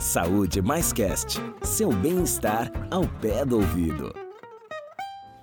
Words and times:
Saúde 0.00 0.62
Mais 0.62 0.92
Cast, 0.92 1.42
seu 1.60 1.90
bem-estar 1.92 2.70
ao 2.88 3.02
pé 3.20 3.44
do 3.44 3.56
ouvido. 3.56 4.14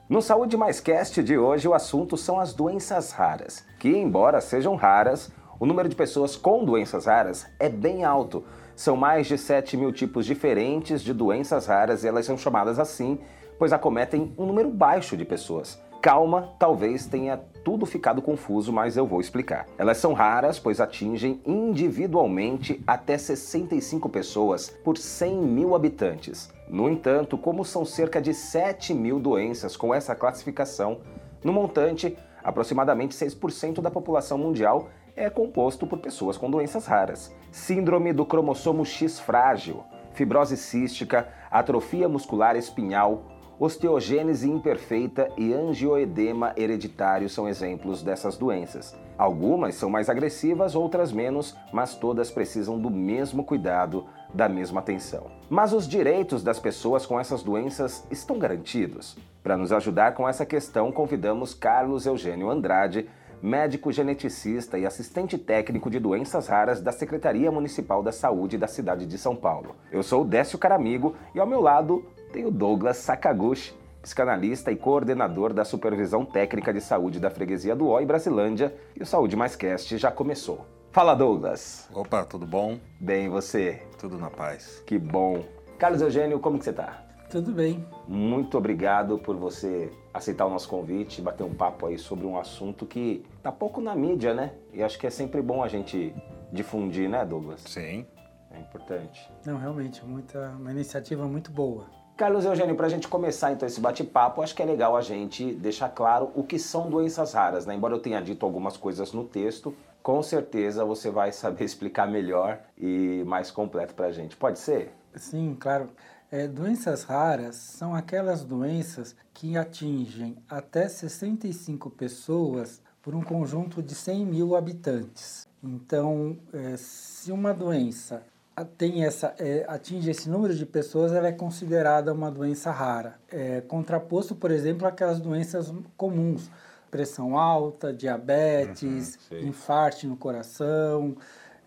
No 0.08 0.22
Saúde 0.22 0.56
Mais 0.56 0.80
Cast 0.80 1.22
de 1.22 1.38
hoje, 1.38 1.68
o 1.68 1.74
assunto 1.74 2.16
são 2.16 2.40
as 2.40 2.54
doenças 2.54 3.12
raras, 3.12 3.66
que, 3.78 3.90
embora 3.90 4.40
sejam 4.40 4.76
raras, 4.76 5.30
o 5.60 5.66
número 5.66 5.90
de 5.90 5.96
pessoas 5.96 6.38
com 6.38 6.64
doenças 6.64 7.06
raras 7.06 7.46
é 7.60 7.68
bem 7.68 8.06
alto. 8.06 8.46
São 8.78 8.96
mais 8.96 9.28
de 9.28 9.38
7 9.38 9.76
mil 9.76 9.92
tipos 9.92 10.26
diferentes 10.26 11.02
de 11.02 11.14
doenças 11.14 11.68
raras 11.68 12.06
e 12.06 12.08
elas 12.08 12.26
são 12.26 12.38
chamadas 12.38 12.80
assim, 12.80 13.20
pois 13.60 13.74
acometem 13.74 14.34
um 14.38 14.46
número 14.46 14.70
baixo 14.70 15.18
de 15.18 15.26
pessoas. 15.26 15.78
Calma, 16.02 16.56
talvez 16.58 17.06
tenha 17.08 17.42
tudo 17.66 17.84
ficado 17.88 18.22
confuso, 18.22 18.72
mas 18.72 18.96
eu 18.96 19.08
vou 19.08 19.20
explicar. 19.20 19.66
Elas 19.76 19.98
são 19.98 20.14
raras, 20.14 20.60
pois 20.60 20.80
atingem 20.80 21.42
individualmente 21.44 22.80
até 22.86 23.18
65 23.18 24.08
pessoas 24.08 24.70
por 24.70 25.00
100 25.00 25.36
mil 25.42 25.74
habitantes. 25.74 26.54
No 26.70 26.88
entanto, 26.88 27.40
como 27.40 27.66
são 27.66 27.84
cerca 27.84 28.22
de 28.22 28.36
7 28.36 28.94
mil 28.94 29.20
doenças 29.20 29.76
com 29.76 29.92
essa 29.92 30.14
classificação, 30.14 31.00
no 31.44 31.52
montante, 31.52 32.16
aproximadamente 32.44 33.16
6% 33.16 33.82
da 33.82 33.90
população 33.90 34.38
mundial 34.38 34.90
é 35.16 35.28
composto 35.28 35.88
por 35.88 35.98
pessoas 35.98 36.38
com 36.38 36.52
doenças 36.52 36.86
raras. 36.86 37.34
Síndrome 37.52 38.14
do 38.14 38.28
cromossomo 38.28 38.86
X 38.86 39.20
frágil, 39.20 39.84
fibrose 40.14 40.56
cística, 40.56 41.28
atrofia 41.50 42.08
muscular 42.08 42.56
espinhal, 42.56 43.24
Osteogênese 43.58 44.52
imperfeita 44.52 45.30
e 45.38 45.54
angioedema 45.54 46.54
hereditário 46.58 47.30
são 47.30 47.48
exemplos 47.48 48.04
dessas 48.04 48.36
doenças. 48.36 48.94
Algumas 49.18 49.76
são 49.76 49.90
mais 49.90 50.10
agressivas, 50.10 50.76
outras 50.76 51.14
menos, 51.14 51.56
mas 51.72 51.96
todas 51.96 52.30
precisam 52.30 52.78
do 52.78 52.90
mesmo 52.90 53.46
cuidado, 53.46 54.06
da 54.34 54.50
mesma 54.50 54.82
atenção. 54.82 55.28
Mas 55.50 55.72
os 55.72 55.88
direitos 55.88 56.44
das 56.44 56.60
pessoas 56.60 57.06
com 57.06 57.18
essas 57.18 57.44
doenças 57.44 58.06
estão 58.12 58.38
garantidos? 58.38 59.18
Para 59.42 59.56
nos 59.56 59.72
ajudar 59.72 60.16
com 60.16 60.28
essa 60.28 60.46
questão, 60.46 60.92
convidamos 60.92 61.54
Carlos 61.54 62.06
Eugênio 62.06 62.50
Andrade, 62.50 63.08
médico 63.42 63.90
geneticista 63.90 64.78
e 64.78 64.86
assistente 64.86 65.38
técnico 65.38 65.90
de 65.90 66.00
doenças 66.00 66.48
raras 66.48 66.82
da 66.82 66.92
Secretaria 66.92 67.52
Municipal 67.52 68.04
da 68.04 68.12
Saúde 68.12 68.58
da 68.58 68.68
cidade 68.68 69.06
de 69.06 69.18
São 69.18 69.36
Paulo. 69.36 69.76
Eu 69.92 70.04
sou 70.04 70.24
o 70.24 70.26
Décio 70.26 70.58
Caramigo 70.58 71.16
e 71.34 71.40
ao 71.40 71.48
meu 71.48 71.62
lado 71.62 72.04
tem 72.32 72.46
o 72.46 72.52
Douglas 72.52 72.98
Sakaguchi, 72.98 73.74
psicanalista 74.02 74.72
e 74.72 74.76
coordenador 74.76 75.54
da 75.54 75.66
Supervisão 75.66 76.26
Técnica 76.26 76.74
de 76.74 76.82
Saúde 76.82 77.20
da 77.20 77.30
Freguesia 77.30 77.76
do 77.76 77.88
Oi 77.88 78.06
Brasilândia, 78.06 78.76
e 78.96 79.02
o 79.02 79.06
Saúde 79.06 79.36
Mais 79.36 79.56
Cast 79.56 79.98
já 79.98 80.12
começou. 80.12 80.66
Fala, 80.92 81.14
Douglas. 81.14 81.90
Opa, 81.94 82.24
tudo 82.24 82.46
bom? 82.46 82.80
Bem, 83.00 83.26
e 83.26 83.30
você? 83.30 83.82
Tudo 84.00 84.18
na 84.18 84.30
paz. 84.30 84.82
Que 84.86 84.98
bom. 84.98 85.44
Carlos 85.78 86.02
Eugênio, 86.02 86.40
como 86.40 86.58
que 86.58 86.66
você 86.66 86.72
tá? 86.72 87.04
Tudo 87.30 87.52
bem. 87.52 87.86
Muito 88.08 88.58
obrigado 88.58 89.18
por 89.18 89.36
você 89.36 89.92
aceitar 90.14 90.46
o 90.46 90.50
nosso 90.50 90.70
convite, 90.70 91.22
bater 91.22 91.44
um 91.44 91.54
papo 91.54 91.88
aí 91.88 91.98
sobre 91.98 92.26
um 92.26 92.38
assunto 92.38 92.86
que 92.86 93.26
tá 93.44 93.52
pouco 93.52 93.82
na 93.82 93.94
mídia, 93.96 94.34
né? 94.34 94.54
E 94.72 94.82
acho 94.82 94.98
que 94.98 95.08
é 95.08 95.10
sempre 95.10 95.42
bom 95.42 95.64
a 95.64 95.68
gente 95.68 96.16
difundir, 96.52 97.10
né, 97.10 97.26
Douglas? 97.26 97.62
Sim. 97.62 98.06
É 98.52 98.60
importante. 98.60 99.30
Não, 99.46 99.58
realmente, 99.58 100.06
muita, 100.06 100.52
uma 100.52 100.72
iniciativa 100.72 101.28
muito 101.28 101.52
boa. 101.52 101.88
Carlos 102.18 102.46
Eugênio, 102.46 102.78
para 102.78 102.86
a 102.86 102.90
gente 102.90 103.10
começar 103.10 103.52
então 103.52 103.68
esse 103.68 103.82
bate-papo, 103.82 104.42
acho 104.42 104.56
que 104.56 104.62
é 104.62 104.66
legal 104.66 104.96
a 104.96 105.02
gente 105.02 105.54
deixar 105.54 105.90
claro 105.90 106.32
o 106.34 106.46
que 106.46 106.58
são 106.58 106.90
doenças 106.90 107.34
raras, 107.34 107.66
né? 107.66 107.76
Embora 107.76 107.94
eu 107.94 108.00
tenha 108.00 108.22
dito 108.22 108.46
algumas 108.46 108.78
coisas 108.78 109.12
no 109.12 109.26
texto, 109.26 109.76
com 110.02 110.24
certeza 110.24 110.86
você 110.86 111.10
vai 111.10 111.34
saber 111.34 111.66
explicar 111.66 112.08
melhor 112.08 112.62
e 112.78 113.22
mais 113.26 113.52
completo 113.52 113.94
para 113.94 114.08
a 114.08 114.12
gente. 114.14 114.38
Pode 114.38 114.60
ser? 114.60 114.94
Sim, 115.14 115.58
claro. 115.60 115.90
É, 116.32 116.48
doenças 116.48 117.04
raras 117.04 117.58
são 117.58 117.94
aquelas 117.94 118.46
doenças 118.46 119.14
que 119.34 119.58
atingem 119.58 120.38
até 120.50 120.88
65 120.88 121.90
pessoas 121.90 122.82
por 123.02 123.14
um 123.14 123.22
conjunto 123.22 123.84
de 123.84 123.94
100 123.94 124.26
mil 124.26 124.56
habitantes. 124.56 125.50
Então, 125.62 126.38
é, 126.54 126.78
se 126.78 127.30
uma 127.32 127.54
doença 127.54 128.24
tem 128.64 129.04
essa, 129.04 129.36
é, 129.38 129.66
atinge 129.68 130.10
esse 130.10 130.30
número 130.30 130.56
de 130.56 130.66
pessoas, 130.66 131.12
ela 131.12 131.28
é 131.28 131.32
considerada 131.32 132.14
uma 132.14 132.32
doença 132.32 132.72
rara. 132.72 133.16
É, 133.30 133.62
contraposto, 133.62 134.34
por 134.34 134.50
exemplo, 134.50 134.88
aquelas 134.88 135.20
doenças 135.20 135.74
comuns, 135.98 136.50
pressão 136.90 137.38
alta, 137.38 137.92
diabetes, 137.92 139.20
uhum, 139.30 139.40
infarto 139.40 140.08
no 140.08 140.16
coração, 140.16 141.18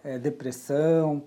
é, 0.02 0.18
depressão. 0.18 1.24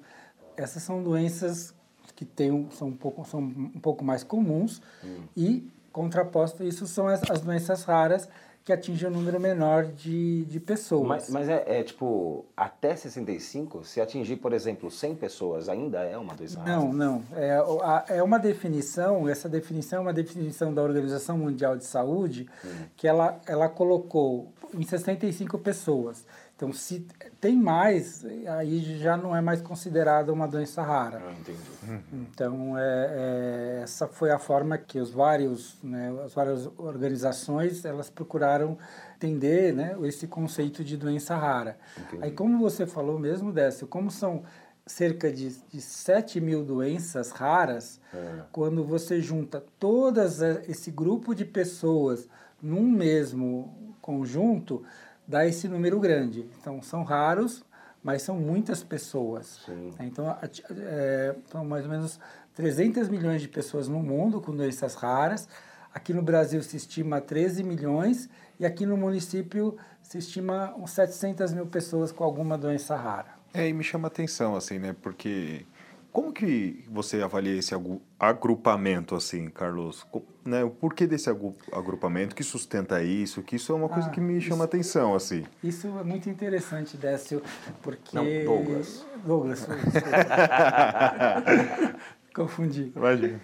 Essas 0.57 0.81
são 0.81 1.03
doenças 1.03 1.75
que 2.15 2.25
tem, 2.25 2.67
são, 2.71 2.87
um 2.87 2.95
pouco, 2.95 3.23
são 3.25 3.39
um 3.39 3.79
pouco 3.79 4.03
mais 4.03 4.23
comuns 4.23 4.81
uhum. 5.03 5.23
e, 5.37 5.71
contraposto 5.91 6.63
isso, 6.63 6.87
são 6.87 7.07
as, 7.07 7.21
as 7.29 7.41
doenças 7.41 7.83
raras, 7.83 8.27
que 8.63 8.71
atinge 8.71 9.05
um 9.07 9.09
número 9.09 9.39
menor 9.39 9.85
de, 9.85 10.45
de 10.45 10.59
pessoas. 10.59 11.07
Mas, 11.07 11.29
mas 11.29 11.49
é, 11.49 11.63
é, 11.65 11.83
tipo, 11.83 12.45
até 12.55 12.95
65, 12.95 13.83
se 13.83 13.99
atingir, 13.99 14.37
por 14.37 14.53
exemplo, 14.53 14.91
100 14.91 15.15
pessoas, 15.15 15.67
ainda 15.67 16.03
é 16.03 16.17
uma 16.17 16.35
doença? 16.35 16.61
Não, 16.63 16.93
não. 16.93 17.23
É, 17.33 18.17
é 18.17 18.23
uma 18.23 18.37
definição, 18.37 19.27
essa 19.27 19.49
definição 19.49 19.99
é 19.99 20.01
uma 20.01 20.13
definição 20.13 20.73
da 20.73 20.83
Organização 20.83 21.37
Mundial 21.37 21.75
de 21.75 21.85
Saúde, 21.85 22.47
hum. 22.63 22.69
que 22.95 23.07
ela, 23.07 23.41
ela 23.47 23.67
colocou 23.67 24.53
em 24.73 24.83
65 24.83 25.57
pessoas. 25.57 26.25
Então, 26.61 26.71
se 26.71 27.07
tem 27.39 27.57
mais, 27.57 28.23
aí 28.47 28.99
já 28.99 29.17
não 29.17 29.35
é 29.35 29.41
mais 29.41 29.63
considerada 29.63 30.31
uma 30.31 30.47
doença 30.47 30.83
rara. 30.83 31.19
Ah, 31.25 31.31
entendi. 31.31 31.59
Uhum. 31.87 32.01
Então, 32.13 32.77
é, 32.77 32.81
é, 32.81 33.79
essa 33.81 34.07
foi 34.07 34.29
a 34.29 34.37
forma 34.37 34.77
que 34.77 34.99
os 34.99 35.09
vários, 35.09 35.75
né, 35.81 36.15
as 36.23 36.35
várias 36.35 36.69
organizações 36.77 37.83
elas 37.83 38.11
procuraram 38.11 38.77
entender 39.15 39.73
né, 39.73 39.97
esse 40.03 40.27
conceito 40.27 40.83
de 40.83 40.95
doença 40.95 41.35
rara. 41.35 41.79
Entendi. 41.97 42.23
Aí, 42.25 42.31
como 42.31 42.59
você 42.59 42.85
falou 42.85 43.17
mesmo, 43.17 43.51
Décio, 43.51 43.87
como 43.87 44.11
são 44.11 44.43
cerca 44.85 45.31
de, 45.31 45.49
de 45.67 45.81
7 45.81 46.39
mil 46.39 46.63
doenças 46.63 47.31
raras, 47.31 47.99
é. 48.13 48.41
quando 48.51 48.83
você 48.83 49.19
junta 49.19 49.63
todas 49.79 50.41
esse 50.69 50.91
grupo 50.91 51.33
de 51.33 51.43
pessoas 51.43 52.29
num 52.61 52.87
mesmo 52.87 53.95
conjunto, 53.99 54.83
dá 55.31 55.47
esse 55.47 55.67
número 55.67 55.99
grande. 55.99 56.45
Então, 56.59 56.81
são 56.81 57.03
raros, 57.03 57.63
mas 58.03 58.21
são 58.21 58.35
muitas 58.35 58.83
pessoas. 58.83 59.61
Sim. 59.65 59.91
Então, 60.01 60.37
é, 60.69 61.33
são 61.49 61.63
mais 61.63 61.85
ou 61.85 61.89
menos 61.89 62.19
300 62.53 63.07
milhões 63.07 63.41
de 63.41 63.47
pessoas 63.47 63.87
no 63.87 63.99
mundo 64.03 64.41
com 64.41 64.53
doenças 64.53 64.93
raras. 64.95 65.47
Aqui 65.93 66.13
no 66.13 66.21
Brasil 66.21 66.61
se 66.61 66.75
estima 66.75 67.21
13 67.21 67.63
milhões 67.63 68.29
e 68.59 68.65
aqui 68.65 68.85
no 68.85 68.97
município 68.97 69.77
se 70.01 70.17
estima 70.17 70.75
uns 70.77 70.91
700 70.91 71.53
mil 71.53 71.65
pessoas 71.65 72.11
com 72.11 72.23
alguma 72.23 72.57
doença 72.57 72.95
rara. 72.95 73.39
É, 73.53 73.67
e 73.67 73.73
me 73.73 73.83
chama 73.83 74.07
atenção, 74.07 74.55
assim, 74.55 74.79
né? 74.79 74.95
Porque 75.01 75.65
como 76.11 76.33
que 76.33 76.83
você 76.89 77.21
avalia 77.21 77.57
esse 77.57 77.73
agrupamento, 78.19 79.15
assim, 79.15 79.49
Carlos? 79.49 80.05
Né? 80.43 80.63
O 80.63 80.69
porquê 80.69 81.07
desse 81.07 81.29
agrupamento? 81.29 82.35
que 82.35 82.43
sustenta 82.43 83.01
isso? 83.01 83.41
Que 83.41 83.55
isso 83.55 83.71
é 83.71 83.75
uma 83.75 83.87
coisa 83.87 84.09
ah, 84.09 84.11
que 84.11 84.19
me 84.19 84.41
chama 84.41 84.55
isso, 84.55 84.63
atenção, 84.63 85.15
assim. 85.15 85.45
Isso 85.63 85.87
é 85.87 86.03
muito 86.03 86.29
interessante, 86.29 86.97
Décio, 86.97 87.41
porque... 87.81 88.15
Não, 88.15 88.25
Douglas. 88.43 89.05
Douglas. 89.25 89.67
Confundi. 92.35 92.91
Imagina. 92.93 93.39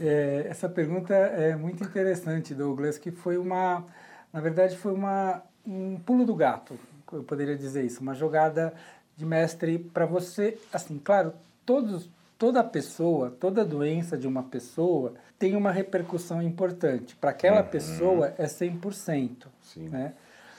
É, 0.00 0.46
essa 0.48 0.68
pergunta 0.68 1.14
é 1.14 1.54
muito 1.54 1.84
interessante, 1.84 2.54
Douglas, 2.54 2.98
que 2.98 3.12
foi 3.12 3.38
uma... 3.38 3.84
Na 4.32 4.40
verdade, 4.40 4.76
foi 4.76 4.92
uma, 4.92 5.42
um 5.64 5.96
pulo 5.98 6.24
do 6.24 6.34
gato, 6.34 6.76
eu 7.12 7.22
poderia 7.22 7.56
dizer 7.56 7.84
isso. 7.84 8.00
Uma 8.00 8.14
jogada 8.14 8.74
de 9.16 9.24
mestre 9.24 9.78
para 9.78 10.06
você... 10.06 10.58
Assim, 10.72 10.98
claro 10.98 11.32
todos, 11.70 12.10
toda 12.36 12.64
pessoa, 12.64 13.30
toda 13.30 13.64
doença 13.64 14.18
de 14.18 14.26
uma 14.26 14.42
pessoa 14.42 15.14
tem 15.38 15.54
uma 15.54 15.70
repercussão 15.70 16.42
importante. 16.42 17.14
Para 17.14 17.30
aquela 17.30 17.60
uhum. 17.60 17.68
pessoa 17.68 18.34
é 18.36 18.46
100%. 18.46 19.46
Sim. 19.62 19.88
Né? 19.88 20.14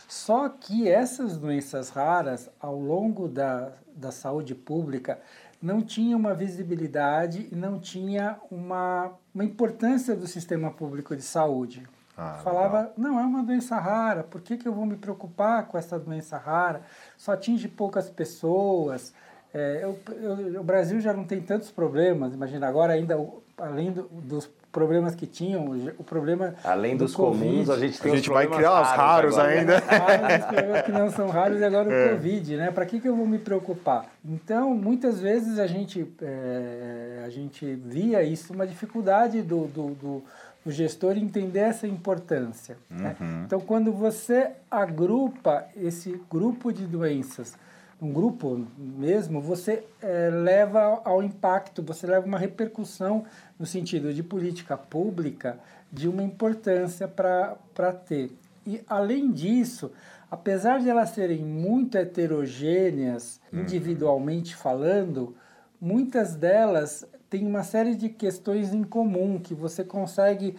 Só 0.07 0.47
que 0.47 0.87
essas 0.87 1.35
doenças 1.37 1.89
raras, 1.89 2.49
ao 2.61 2.79
longo 2.79 3.27
da, 3.27 3.73
da 3.93 4.09
saúde 4.09 4.55
pública, 4.55 5.19
não 5.61 5.81
tinha 5.81 6.15
uma 6.15 6.33
visibilidade 6.33 7.49
e 7.51 7.55
não 7.55 7.77
tinha 7.77 8.37
uma, 8.49 9.11
uma 9.35 9.43
importância 9.43 10.15
do 10.15 10.27
sistema 10.27 10.71
público 10.71 11.13
de 11.13 11.21
saúde. 11.21 11.85
Ah, 12.17 12.39
Falava, 12.41 12.77
legal. 12.77 12.93
não, 12.97 13.19
é 13.19 13.23
uma 13.23 13.43
doença 13.43 13.77
rara, 13.77 14.23
por 14.23 14.39
que, 14.39 14.55
que 14.55 14.67
eu 14.67 14.73
vou 14.73 14.85
me 14.85 14.95
preocupar 14.95 15.67
com 15.67 15.77
essa 15.77 15.99
doença 15.99 16.37
rara? 16.37 16.83
Só 17.17 17.33
atinge 17.33 17.67
poucas 17.67 18.09
pessoas, 18.09 19.13
é, 19.53 19.80
eu, 19.83 20.00
eu, 20.21 20.62
o 20.62 20.63
Brasil 20.63 21.00
já 21.01 21.13
não 21.13 21.25
tem 21.25 21.42
tantos 21.42 21.69
problemas, 21.69 22.33
imagina, 22.33 22.68
agora 22.68 22.94
ainda, 22.94 23.19
além 23.57 23.92
do, 23.92 24.03
dos 24.03 24.50
problemas 24.71 25.13
que 25.13 25.27
tinham, 25.27 25.65
o 25.98 26.03
problema. 26.03 26.56
Além 26.63 26.95
do 26.95 27.03
dos 27.03 27.13
COVID, 27.13 27.44
comuns, 27.44 27.69
a 27.69 27.77
gente 27.77 28.00
tem 28.00 28.13
A 28.13 28.15
gente 28.15 28.30
vai 28.30 28.48
criar 28.48 28.81
os 28.81 28.88
raros 28.88 29.38
agora. 29.38 29.59
ainda. 29.59 29.80
Raros, 29.86 30.45
problemas 30.45 30.81
que 30.83 30.92
não 30.92 31.12
são 31.12 31.27
raros 31.27 31.59
e 31.59 31.63
agora 31.65 31.89
o 31.89 31.92
é. 31.92 32.09
Covid, 32.09 32.56
né? 32.56 32.71
Para 32.71 32.86
que, 32.86 33.00
que 33.01 33.09
eu 33.09 33.15
vou 33.15 33.27
me 33.27 33.38
preocupar? 33.38 34.06
Então, 34.24 34.74
muitas 34.74 35.19
vezes 35.19 35.59
a 35.59 35.68
gente, 35.68 36.07
é, 36.21 37.24
a 37.25 37.30
gente 37.30 37.65
via 37.75 38.24
isso, 38.24 38.53
uma 38.53 38.65
dificuldade 38.65 39.42
do, 39.42 39.68
do, 39.68 39.89
do, 39.95 40.24
do 40.63 40.71
gestor 40.71 41.18
entender 41.18 41.59
essa 41.59 41.86
importância. 41.86 42.77
Né? 42.89 43.15
Uhum. 43.19 43.27
Né? 43.27 43.44
Então, 43.45 43.59
quando 43.59 43.92
você 43.92 44.51
agrupa 44.69 45.65
esse 45.75 46.21
grupo 46.30 46.71
de 46.71 46.86
doenças 46.86 47.56
um 48.01 48.12
grupo 48.12 48.65
mesmo, 48.77 49.39
você 49.39 49.83
é, 50.01 50.30
leva 50.31 51.01
ao 51.06 51.21
impacto, 51.21 51.83
você 51.83 52.07
leva 52.07 52.25
uma 52.25 52.39
repercussão 52.39 53.25
no 53.59 53.65
sentido 53.65 54.12
de 54.12 54.24
política 54.24 54.75
pública 54.75 55.59
de 55.92 56.09
uma 56.09 56.24
importância 56.24 57.07
para 57.07 57.94
ter. 58.07 58.31
E, 58.65 58.81
além 58.88 59.31
disso, 59.31 59.92
apesar 60.31 60.80
de 60.80 60.89
elas 60.89 61.12
serem 61.12 61.44
muito 61.44 61.95
heterogêneas, 61.95 63.39
uhum. 63.53 63.62
individualmente 63.62 64.56
falando, 64.56 65.36
muitas 65.80 66.36
delas 66.36 67.06
têm 67.30 67.45
uma 67.45 67.63
série 67.63 67.94
de 67.94 68.09
questões 68.09 68.74
em 68.74 68.83
comum 68.83 69.38
que 69.38 69.53
você 69.53 69.83
consegue 69.83 70.56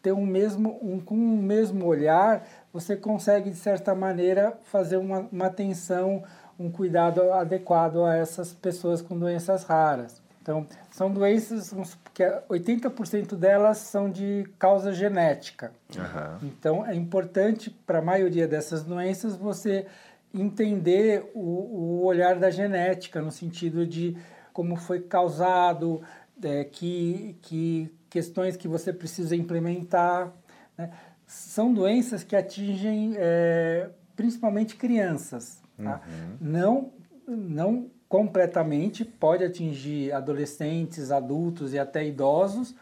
ter 0.00 0.12
um 0.12 0.26
mesmo 0.26 0.78
um, 0.82 1.00
com 1.00 1.14
um 1.14 1.42
mesmo 1.42 1.86
olhar 1.86 2.46
você 2.70 2.94
consegue 2.94 3.48
de 3.48 3.56
certa 3.56 3.94
maneira 3.94 4.58
fazer 4.64 4.98
uma, 4.98 5.20
uma 5.32 5.46
atenção 5.46 6.22
um 6.58 6.70
cuidado 6.70 7.32
adequado 7.32 8.04
a 8.04 8.16
essas 8.16 8.52
pessoas 8.52 9.02
com 9.02 9.18
doenças 9.18 9.64
raras. 9.64 10.22
Então, 10.44 10.66
são 10.90 11.10
doenças 11.10 11.74
que 12.12 12.22
80% 12.22 13.34
delas 13.34 13.78
são 13.78 14.10
de 14.10 14.46
causa 14.58 14.92
genética. 14.92 15.72
Uhum. 15.96 16.48
Então, 16.48 16.86
é 16.86 16.94
importante 16.94 17.70
para 17.70 18.00
a 18.00 18.02
maioria 18.02 18.46
dessas 18.46 18.84
doenças 18.84 19.36
você 19.36 19.86
entender 20.34 21.30
o, 21.34 21.40
o, 21.40 22.04
olhar 22.04 22.38
da 22.38 22.50
genética, 22.50 23.22
no 23.22 23.32
sentido 23.32 23.86
de 23.86 24.18
como 24.52 24.76
foi 24.76 25.00
causado, 25.00 26.02
é, 26.42 26.62
que, 26.64 27.38
que 27.40 27.90
questões 28.10 28.54
que 28.54 28.68
você 28.68 28.92
precisa 28.92 29.34
implementar. 29.34 30.30
Né? 30.76 30.90
São 31.26 31.72
doenças 31.72 32.22
que 32.22 32.36
atingem 32.36 33.14
é, 33.16 33.88
principalmente 34.14 34.76
crianças. 34.76 35.63
Tá? 35.76 36.00
Uhum. 36.06 36.36
Não, 36.40 36.92
não 37.26 37.90
completamente, 38.08 39.04
pode 39.04 39.42
atingir 39.44 40.12
adolescentes, 40.12 41.10
adultos 41.10 41.72
e 41.72 41.78
até 41.78 42.06
idosos, 42.06 42.74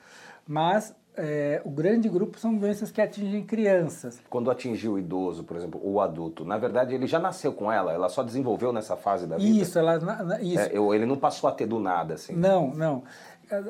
mas 0.47 0.95
é, 1.17 1.61
o 1.65 1.71
grande 1.71 2.09
grupo 2.09 2.39
são 2.39 2.55
doenças 2.57 2.91
que 2.91 3.01
atingem 3.01 3.45
crianças. 3.45 4.21
Quando 4.29 4.51
atingiu 4.51 4.93
o 4.93 4.99
idoso, 4.99 5.45
por 5.45 5.57
exemplo, 5.57 5.81
ou 5.83 5.95
o 5.95 6.01
adulto, 6.01 6.45
na 6.45 6.59
verdade 6.59 6.95
ele 6.95 7.07
já 7.07 7.19
nasceu 7.19 7.53
com 7.53 7.71
ela, 7.71 7.93
ela 7.93 8.09
só 8.09 8.23
desenvolveu 8.23 8.73
nessa 8.73 8.97
fase 8.97 9.27
da 9.27 9.37
vida? 9.37 9.63
Isso, 9.63 9.79
ela, 9.79 9.97
isso. 10.41 10.61
É, 10.61 10.95
ele 10.95 11.07
não 11.07 11.17
passou 11.17 11.49
a 11.49 11.53
ter 11.53 11.67
do 11.67 11.79
nada, 11.79 12.15
assim? 12.15 12.35
Não, 12.35 12.75
não. 12.75 13.03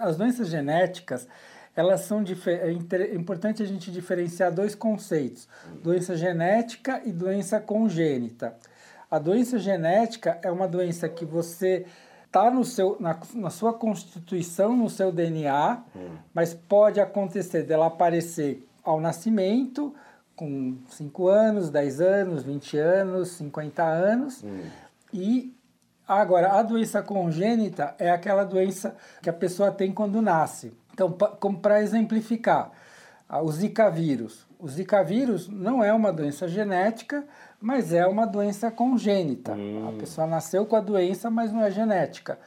As 0.01 0.17
doenças 0.17 0.49
genéticas, 0.49 1.27
elas 1.75 2.03
são 2.03 2.23
é 2.47 3.15
importante 3.15 3.63
a 3.63 3.67
gente 3.67 3.91
diferenciar 3.91 4.53
dois 4.53 4.75
conceitos: 4.75 5.49
doença 5.83 6.17
genética 6.17 7.03
e 7.05 7.13
doença 7.13 7.59
congênita. 7.61 8.55
A 9.13 9.19
doença 9.19 9.59
genética 9.59 10.39
é 10.41 10.51
uma 10.51 10.67
doença 10.67 11.07
que 11.07 11.27
você 11.27 11.85
está 12.25 12.51
no 12.51 12.65
seu, 12.65 12.97
na, 12.99 13.15
na, 13.35 13.51
sua 13.51 13.75
constituição, 13.75 14.75
no 14.75 14.89
seu 14.89 15.13
DNA, 15.13 15.83
hum. 15.95 16.17
mas 16.33 16.55
pode 16.55 16.99
acontecer 16.99 17.65
dela 17.65 17.89
aparecer 17.89 18.67
ao 18.83 18.99
nascimento, 19.03 19.95
com 20.35 20.79
5 20.89 21.29
anos, 21.29 21.69
10 21.69 22.01
anos, 22.01 22.43
20 22.43 22.79
anos, 22.79 23.29
50 23.33 23.83
anos. 23.83 24.43
Hum. 24.43 24.63
E 25.13 25.55
agora, 26.09 26.53
a 26.53 26.63
doença 26.63 27.03
congênita 27.03 27.95
é 27.99 28.11
aquela 28.11 28.45
doença 28.45 28.97
que 29.21 29.29
a 29.29 29.35
pessoa 29.35 29.71
tem 29.71 29.93
quando 29.93 30.23
nasce. 30.23 30.73
Então, 30.95 31.13
como 31.39 31.61
para 31.61 31.83
exemplificar, 31.83 32.73
o 33.29 33.53
Zika 33.53 33.91
vírus. 33.91 34.47
O 34.63 34.69
Zika 34.69 35.03
vírus 35.03 35.49
não 35.49 35.83
é 35.83 35.93
uma 35.93 36.13
doença 36.13 36.47
genética, 36.47 37.25
mas 37.61 37.93
é 37.93 38.07
uma 38.07 38.25
doença 38.25 38.71
congênita. 38.71 39.55
Hum. 39.55 39.89
A 39.89 39.99
pessoa 39.99 40.25
nasceu 40.25 40.65
com 40.65 40.77
a 40.77 40.81
doença, 40.81 41.29
mas 41.29 41.53
não 41.53 41.65
é 41.65 41.71
genética. 41.71 42.39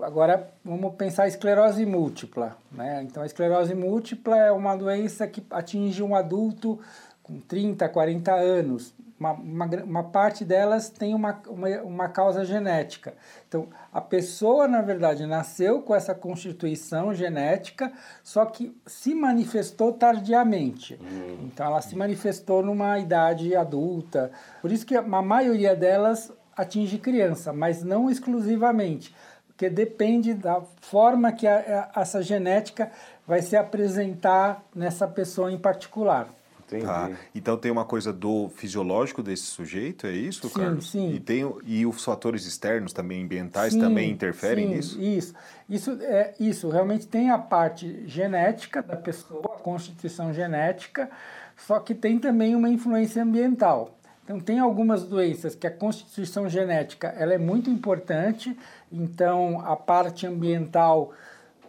Agora, 0.00 0.48
vamos 0.64 0.94
pensar 0.94 1.26
esclerose 1.26 1.84
múltipla. 1.84 2.56
Né? 2.70 3.02
Então, 3.02 3.24
a 3.24 3.26
esclerose 3.26 3.74
múltipla 3.74 4.36
é 4.36 4.52
uma 4.52 4.76
doença 4.76 5.26
que 5.26 5.44
atinge 5.50 6.00
um 6.00 6.14
adulto 6.14 6.78
com 7.24 7.40
30, 7.40 7.88
40 7.88 8.32
anos 8.32 8.94
uma, 9.22 9.32
uma, 9.32 9.66
uma, 9.84 10.04
parte 10.04 10.44
delas 10.44 10.90
tem 10.90 11.14
uma, 11.14 11.40
uma, 11.46 11.68
uma, 11.82 12.08
causa 12.08 12.44
genética. 12.44 13.14
Então, 13.46 13.68
a 13.92 14.00
pessoa, 14.00 14.66
na 14.66 14.82
verdade, 14.82 15.24
nasceu 15.26 15.80
com 15.80 15.94
essa 15.94 16.14
constituição 16.14 17.14
genética, 17.14 17.92
só 18.24 18.44
que 18.44 18.76
se 18.84 19.14
manifestou 19.14 19.92
tardiamente. 19.92 20.98
Uhum. 21.00 21.38
Então, 21.44 21.66
ela 21.66 21.80
se 21.80 21.94
manifestou 21.94 22.62
numa 22.62 22.98
idade 22.98 23.54
adulta. 23.54 24.32
Por 24.60 24.72
isso 24.72 24.84
que 24.84 24.96
a 24.96 25.02
maioria 25.02 25.76
delas 25.76 26.32
atinge 26.56 26.98
criança, 26.98 27.52
mas 27.52 27.82
não 27.82 28.10
exclusivamente, 28.10 29.14
porque 29.46 29.70
depende 29.70 30.34
da 30.34 30.60
forma 30.80 31.30
que 31.30 31.46
a, 31.46 31.90
a, 31.94 32.00
essa 32.00 32.20
genética 32.22 32.90
vai 33.26 33.40
se 33.40 33.56
apresentar 33.56 34.64
nessa 34.74 35.06
pessoa 35.06 35.52
em 35.52 35.58
particular. 35.58 36.28
Entendi. 36.76 36.86
Tá. 36.86 37.10
Então 37.34 37.56
tem 37.56 37.70
uma 37.70 37.84
coisa 37.84 38.12
do 38.12 38.48
fisiológico 38.56 39.22
desse 39.22 39.44
sujeito, 39.44 40.06
é 40.06 40.12
isso, 40.12 40.48
sim, 40.48 40.54
Carlos? 40.54 40.90
Sim. 40.90 41.14
E, 41.14 41.20
tem, 41.20 41.50
e 41.64 41.84
os 41.84 42.04
fatores 42.04 42.46
externos 42.46 42.92
também, 42.92 43.22
ambientais, 43.22 43.72
sim, 43.72 43.80
também 43.80 44.10
interferem 44.10 44.68
sim, 44.68 44.74
nisso? 44.74 45.00
Isso. 45.00 45.34
Isso, 45.68 45.98
é, 46.02 46.34
isso 46.38 46.68
realmente 46.68 47.06
tem 47.06 47.30
a 47.30 47.38
parte 47.38 48.06
genética 48.06 48.82
da 48.82 48.96
pessoa, 48.96 49.42
a 49.46 49.58
constituição 49.58 50.32
genética, 50.32 51.10
só 51.56 51.78
que 51.80 51.94
tem 51.94 52.18
também 52.18 52.54
uma 52.54 52.68
influência 52.68 53.22
ambiental. 53.22 53.98
Então, 54.24 54.38
tem 54.38 54.58
algumas 54.58 55.02
doenças 55.02 55.54
que 55.54 55.66
a 55.66 55.70
constituição 55.70 56.48
genética 56.48 57.08
ela 57.18 57.34
é 57.34 57.38
muito 57.38 57.68
importante, 57.68 58.56
então 58.90 59.60
a 59.60 59.74
parte 59.74 60.26
ambiental 60.26 61.12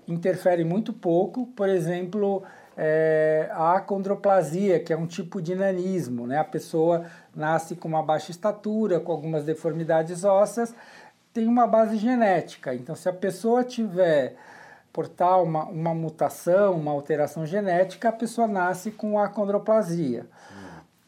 interfere 0.07 0.63
muito 0.63 0.93
pouco. 0.93 1.47
Por 1.47 1.67
exemplo, 1.67 2.43
é, 2.77 3.49
a 3.51 3.77
acondroplasia, 3.77 4.79
que 4.79 4.91
é 4.91 4.97
um 4.97 5.05
tipo 5.05 5.41
de 5.41 5.55
nanismo, 5.55 6.25
né? 6.25 6.39
A 6.39 6.43
pessoa 6.43 7.05
nasce 7.35 7.75
com 7.75 7.87
uma 7.87 8.03
baixa 8.03 8.31
estatura, 8.31 8.99
com 8.99 9.11
algumas 9.11 9.43
deformidades 9.43 10.23
ósseas, 10.23 10.73
tem 11.33 11.47
uma 11.47 11.67
base 11.67 11.97
genética. 11.97 12.73
Então, 12.75 12.95
se 12.95 13.09
a 13.09 13.13
pessoa 13.13 13.63
tiver 13.63 14.35
portar 14.91 15.41
uma, 15.41 15.65
uma 15.65 15.93
mutação, 15.95 16.75
uma 16.75 16.91
alteração 16.91 17.45
genética, 17.45 18.09
a 18.09 18.11
pessoa 18.11 18.47
nasce 18.47 18.91
com 18.91 19.17
acondroplasia. 19.17 20.27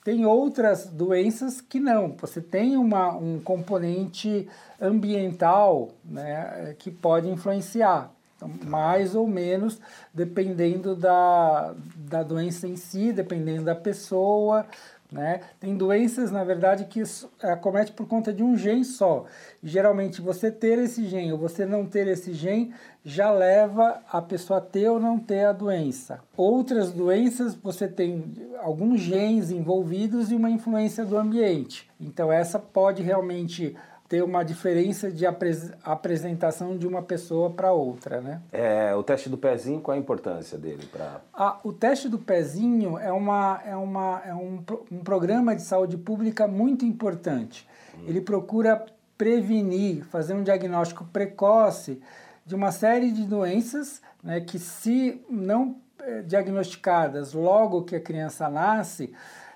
Tem 0.03 0.25
outras 0.25 0.87
doenças 0.87 1.61
que 1.61 1.79
não. 1.79 2.15
Você 2.19 2.41
tem 2.41 2.77
uma, 2.77 3.15
um 3.15 3.39
componente 3.39 4.47
ambiental 4.79 5.89
né, 6.03 6.75
que 6.77 6.91
pode 6.91 7.29
influenciar. 7.29 8.11
Então, 8.35 8.51
mais 8.65 9.15
ou 9.15 9.25
menos, 9.25 9.79
dependendo 10.13 10.95
da, 10.95 11.73
da 11.95 12.21
doença 12.21 12.67
em 12.67 12.75
si, 12.75 13.13
dependendo 13.13 13.63
da 13.63 13.75
pessoa. 13.75 14.65
Né? 15.11 15.41
Tem 15.59 15.77
doenças, 15.77 16.31
na 16.31 16.43
verdade, 16.43 16.85
que 16.85 17.01
acomete 17.41 17.93
por 17.93 18.07
conta 18.07 18.33
de 18.33 18.43
um 18.43 18.57
gene 18.57 18.83
só. 18.83 19.25
Geralmente, 19.63 20.19
você 20.19 20.51
ter 20.51 20.77
esse 20.79 21.05
gene 21.05 21.31
ou 21.31 21.37
você 21.37 21.65
não 21.65 21.85
ter 21.85 22.07
esse 22.07 22.33
gene 22.33 22.73
já 23.03 23.31
leva 23.31 24.01
a 24.11 24.21
pessoa 24.21 24.59
a 24.59 24.61
ter 24.61 24.89
ou 24.89 24.99
não 24.99 25.17
ter 25.17 25.45
a 25.45 25.53
doença. 25.53 26.19
Outras 26.35 26.91
doenças, 26.91 27.55
você 27.55 27.87
tem 27.87 28.33
alguns 28.59 28.99
genes 28.99 29.51
envolvidos 29.51 30.31
e 30.31 30.35
uma 30.35 30.49
influência 30.49 31.05
do 31.05 31.17
ambiente. 31.17 31.89
Então, 32.01 32.31
essa 32.31 32.59
pode 32.59 33.01
realmente 33.01 33.75
ter 34.07 34.23
uma 34.23 34.43
diferença 34.43 35.11
de 35.11 35.25
apres 35.25 35.71
apresentação 35.83 36.77
de 36.77 36.87
uma 36.87 37.01
pessoa 37.01 37.49
para 37.49 37.71
outra, 37.71 38.21
né? 38.21 38.41
É, 38.51 38.93
o 38.95 39.01
teste 39.01 39.29
do 39.29 39.37
pezinho, 39.37 39.81
qual 39.81 39.95
a 39.95 39.99
importância 39.99 40.57
dele 40.57 40.85
para? 40.91 41.21
Ah, 41.33 41.59
o 41.63 41.73
teste 41.73 42.07
do 42.07 42.19
pezinho 42.19 42.99
é, 42.99 43.11
uma, 43.11 43.61
é, 43.65 43.75
uma, 43.75 44.21
é 44.25 44.33
um, 44.33 44.63
um 44.91 44.99
programa 44.99 45.55
de 45.55 45.63
saúde 45.63 45.97
pública 45.97 46.47
muito 46.47 46.85
importante. 46.85 47.67
Hum. 47.97 48.03
Ele 48.07 48.21
procura 48.21 48.85
prevenir, 49.17 50.05
fazer 50.05 50.33
um 50.33 50.43
diagnóstico 50.43 51.05
precoce 51.05 52.01
de 52.45 52.53
uma 52.53 52.71
série 52.71 53.11
de 53.11 53.25
doenças 53.25 54.01
né, 54.23 54.39
que, 54.39 54.59
se 54.59 55.23
não 55.29 55.77
eh, 55.99 56.21
diagnosticadas 56.21 57.33
logo 57.33 57.83
que 57.83 57.95
a 57.95 57.99
criança 57.99 58.47
nasce, 58.49 59.13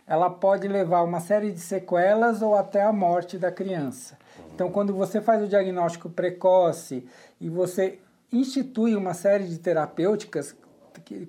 ela 0.08 0.29
pode 0.29 0.68
levar 0.68 1.03
uma 1.03 1.20
série 1.20 1.51
de 1.51 1.60
sequelas 1.60 2.41
ou 2.41 2.56
até 2.56 2.82
a 2.82 2.91
morte 2.91 3.38
da 3.38 3.51
criança. 3.51 4.18
Então, 4.59 4.69
quando 4.69 4.93
você 4.93 5.21
faz 5.21 5.41
o 5.41 5.47
diagnóstico 5.47 6.09
precoce 6.09 7.07
e 7.39 7.47
você 7.47 7.97
institui 8.29 8.93
uma 8.93 9.13
série 9.13 9.45
de 9.45 9.57
terapêuticas 9.57 10.53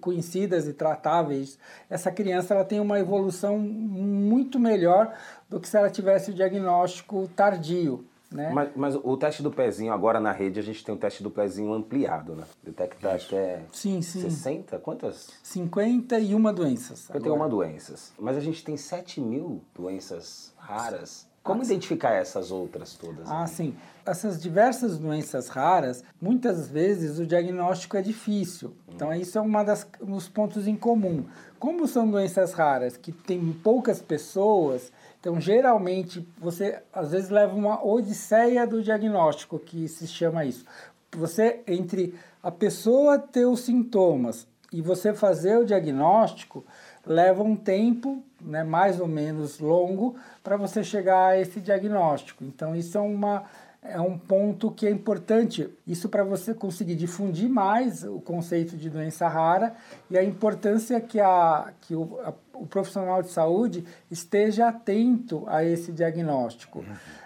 conhecidas 0.00 0.66
e 0.66 0.72
tratáveis, 0.72 1.56
essa 1.88 2.10
criança 2.10 2.54
ela 2.54 2.64
tem 2.64 2.80
uma 2.80 2.98
evolução 2.98 3.56
muito 3.56 4.58
melhor 4.58 5.14
do 5.48 5.60
que 5.60 5.68
se 5.68 5.76
ela 5.76 5.88
tivesse 5.88 6.32
o 6.32 6.34
diagnóstico 6.34 7.30
tardio. 7.36 8.04
Né? 8.32 8.50
Mas, 8.52 8.70
mas, 8.74 8.94
o 8.96 9.16
teste 9.16 9.44
do 9.44 9.50
pezinho, 9.52 9.92
agora 9.92 10.18
na 10.18 10.32
rede, 10.32 10.58
a 10.58 10.62
gente 10.62 10.84
tem 10.84 10.92
o 10.92 10.98
teste 10.98 11.22
do 11.22 11.30
pezinho 11.30 11.72
ampliado, 11.72 12.34
né? 12.34 12.42
Detecta 12.64 13.14
até 13.14 13.62
sim, 13.72 14.02
sim. 14.02 14.22
60? 14.22 14.76
Quantas? 14.80 15.28
51 15.44 16.52
doenças. 16.52 16.98
51 16.98 17.34
agora. 17.34 17.48
doenças. 17.48 18.12
Mas 18.18 18.36
a 18.36 18.40
gente 18.40 18.64
tem 18.64 18.76
7 18.76 19.20
mil 19.20 19.62
doenças 19.72 20.52
raras. 20.56 21.29
Como 21.50 21.62
identificar 21.62 22.14
essas 22.14 22.50
outras 22.50 22.94
todas? 22.94 23.30
Ah, 23.30 23.46
sim. 23.46 23.74
Essas 24.06 24.40
diversas 24.40 24.98
doenças 24.98 25.48
raras, 25.48 26.02
muitas 26.20 26.68
vezes 26.68 27.18
o 27.18 27.26
diagnóstico 27.26 27.96
é 27.96 28.02
difícil. 28.02 28.72
Então, 28.88 29.08
hum. 29.08 29.14
isso 29.14 29.36
é 29.36 29.40
uma 29.40 29.62
das, 29.62 29.86
um 30.00 30.12
dos 30.12 30.28
pontos 30.28 30.66
em 30.66 30.76
comum. 30.76 31.24
Como 31.58 31.86
são 31.86 32.10
doenças 32.10 32.52
raras, 32.52 32.96
que 32.96 33.12
tem 33.12 33.52
poucas 33.52 34.00
pessoas, 34.00 34.90
então, 35.20 35.38
geralmente, 35.38 36.26
você 36.38 36.80
às 36.92 37.10
vezes 37.10 37.28
leva 37.28 37.54
uma 37.54 37.84
odisseia 37.84 38.66
do 38.66 38.82
diagnóstico, 38.82 39.58
que 39.58 39.86
se 39.86 40.06
chama 40.06 40.46
isso. 40.46 40.64
Você, 41.12 41.60
entre 41.66 42.14
a 42.42 42.50
pessoa 42.50 43.18
ter 43.18 43.44
os 43.44 43.60
sintomas 43.60 44.46
e 44.72 44.80
você 44.80 45.12
fazer 45.12 45.58
o 45.58 45.66
diagnóstico, 45.66 46.64
leva 47.06 47.42
um 47.42 47.56
tempo, 47.56 48.22
né, 48.40 48.62
mais 48.62 49.00
ou 49.00 49.08
menos 49.08 49.58
longo, 49.58 50.16
para 50.42 50.56
você 50.56 50.82
chegar 50.82 51.28
a 51.28 51.38
esse 51.38 51.60
diagnóstico. 51.60 52.44
Então, 52.44 52.74
isso 52.74 52.96
é 52.96 53.00
uma 53.00 53.44
é 53.82 53.98
um 54.00 54.18
ponto 54.18 54.70
que 54.70 54.86
é 54.86 54.90
importante. 54.90 55.68
Isso 55.86 56.08
para 56.08 56.22
você 56.22 56.52
conseguir 56.52 56.94
difundir 56.94 57.48
mais 57.48 58.04
o 58.04 58.20
conceito 58.20 58.76
de 58.76 58.90
doença 58.90 59.26
rara 59.26 59.74
e 60.10 60.18
a 60.18 60.22
importância 60.22 61.00
que, 61.00 61.18
a, 61.18 61.72
que 61.80 61.94
o, 61.94 62.18
a, 62.22 62.34
o 62.52 62.66
profissional 62.66 63.22
de 63.22 63.30
saúde 63.30 63.84
esteja 64.10 64.68
atento 64.68 65.44
a 65.46 65.64
esse 65.64 65.92
diagnóstico. 65.92 66.84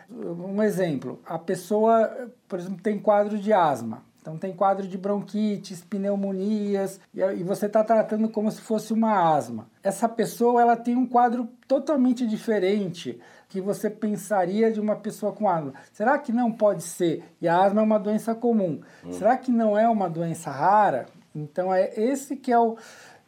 Um 0.08 0.62
exemplo: 0.62 1.18
a 1.26 1.38
pessoa, 1.38 2.30
por 2.48 2.58
exemplo, 2.58 2.80
tem 2.80 2.98
quadro 2.98 3.38
de 3.38 3.52
asma. 3.52 4.02
Então, 4.24 4.38
tem 4.38 4.54
quadro 4.54 4.88
de 4.88 4.96
bronquites, 4.96 5.84
pneumonias, 5.84 6.98
e 7.12 7.42
você 7.42 7.66
está 7.66 7.84
tratando 7.84 8.26
como 8.30 8.50
se 8.50 8.62
fosse 8.62 8.90
uma 8.90 9.36
asma. 9.36 9.68
Essa 9.82 10.08
pessoa 10.08 10.62
ela 10.62 10.76
tem 10.76 10.96
um 10.96 11.06
quadro 11.06 11.46
totalmente 11.68 12.26
diferente 12.26 13.20
que 13.50 13.60
você 13.60 13.90
pensaria 13.90 14.72
de 14.72 14.80
uma 14.80 14.96
pessoa 14.96 15.30
com 15.30 15.46
asma. 15.46 15.74
Será 15.92 16.18
que 16.18 16.32
não 16.32 16.50
pode 16.50 16.84
ser? 16.84 17.22
E 17.38 17.46
a 17.46 17.62
asma 17.66 17.82
é 17.82 17.84
uma 17.84 17.98
doença 17.98 18.34
comum. 18.34 18.80
Hum. 19.04 19.12
Será 19.12 19.36
que 19.36 19.52
não 19.52 19.76
é 19.76 19.86
uma 19.86 20.08
doença 20.08 20.50
rara? 20.50 21.04
Então 21.36 21.72
é 21.72 21.92
esse 21.94 22.34
que 22.34 22.50
é, 22.50 22.58
o, 22.58 22.78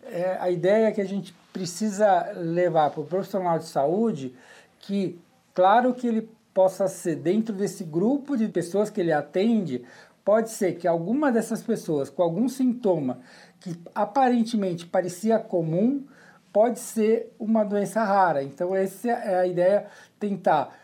é 0.03 0.39
a 0.41 0.51
ideia 0.51 0.91
que 0.93 1.03
a 1.03 1.07
gente 1.07 1.37
precisa 1.53 2.33
levar 2.35 2.89
para 2.89 3.03
o 3.03 3.05
profissional 3.05 3.59
de 3.59 3.67
saúde, 3.67 4.35
que 4.81 5.21
claro 5.53 5.93
que 5.93 6.07
ele 6.07 6.27
possa 6.57 6.89
ser 6.89 7.17
dentro 7.17 7.55
desse 7.55 7.85
grupo 7.85 8.35
de 8.35 8.49
pessoas 8.49 8.89
que 8.89 8.99
ele 8.99 9.13
atende, 9.13 9.85
pode 10.27 10.51
ser 10.51 10.73
que 10.73 10.89
alguma 10.89 11.31
dessas 11.31 11.63
pessoas 11.63 12.11
com 12.11 12.21
algum 12.21 12.49
sintoma 12.49 13.21
que 13.61 13.81
aparentemente 13.95 14.85
parecia 14.85 15.39
comum 15.39 16.05
pode 16.53 16.81
ser 16.81 17.33
uma 17.39 17.63
doença 17.63 18.03
rara. 18.03 18.43
Então, 18.43 18.75
essa 18.75 19.09
é 19.09 19.39
a 19.39 19.47
ideia, 19.47 19.87
tentar, 20.19 20.77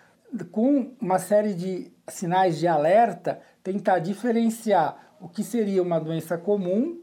com 0.52 0.92
uma 1.00 1.18
série 1.18 1.54
de 1.54 1.90
sinais 2.06 2.56
de 2.56 2.68
alerta, 2.68 3.40
tentar 3.64 3.98
diferenciar 3.98 5.16
o 5.20 5.28
que 5.28 5.42
seria 5.42 5.82
uma 5.82 5.98
doença 5.98 6.38
comum 6.38 7.01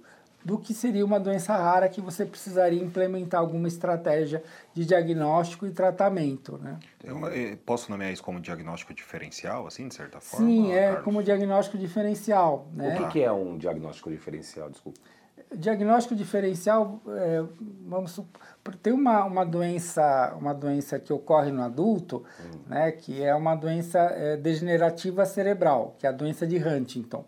do 0.50 0.58
que 0.58 0.74
seria 0.74 1.06
uma 1.06 1.20
doença 1.20 1.56
rara 1.56 1.88
que 1.88 2.01
você 2.01 2.25
precisaria 2.25 2.82
implementar 2.82 3.39
alguma 3.39 3.68
estratégia 3.68 4.41
de 4.74 4.84
diagnóstico 4.84 5.68
e 5.68 5.72
tratamento, 5.72 6.58
né? 6.58 6.79
Eu, 7.03 7.24
eh, 7.27 7.56
posso 7.63 7.91
nomear 7.91 8.12
isso 8.12 8.24
como 8.24 8.39
diagnóstico 8.39 8.91
diferencial, 8.91 9.68
assim, 9.68 9.88
de 9.88 9.94
certa 9.94 10.20
forma? 10.20 10.48
Sim, 10.48 10.72
é 10.72 10.88
Carlos? 10.88 11.03
como 11.03 11.22
diagnóstico 11.22 11.77
diferencial. 11.77 12.68
Né? 12.74 12.96
O 12.96 12.98
que, 12.98 13.12
que 13.12 13.24
é 13.24 13.32
um 13.32 13.60
diagnóstico 13.60 14.10
diferencial, 14.10 14.72
desculpa? 14.72 15.00
diagnóstico 15.56 16.15
diferencial, 16.15 17.01
é, 17.08 17.44
vamos 17.88 18.12
supor, 18.12 18.75
tem 18.84 18.94
uma, 18.94 19.25
uma 19.25 19.44
doença 19.44 20.36
uma 20.39 20.53
doença 20.53 21.00
que 21.00 21.12
ocorre 21.12 21.51
no 21.51 21.63
adulto, 21.63 22.24
hum. 22.39 22.60
né, 22.68 22.91
que 22.91 23.24
é 23.24 23.34
uma 23.34 23.56
doença 23.56 24.00
é, 24.00 24.38
degenerativa 24.38 25.25
cerebral, 25.25 25.96
que 25.98 26.06
é 26.06 26.10
a 26.10 26.12
doença 26.12 26.46
de 26.46 26.58
Huntington. 26.58 27.25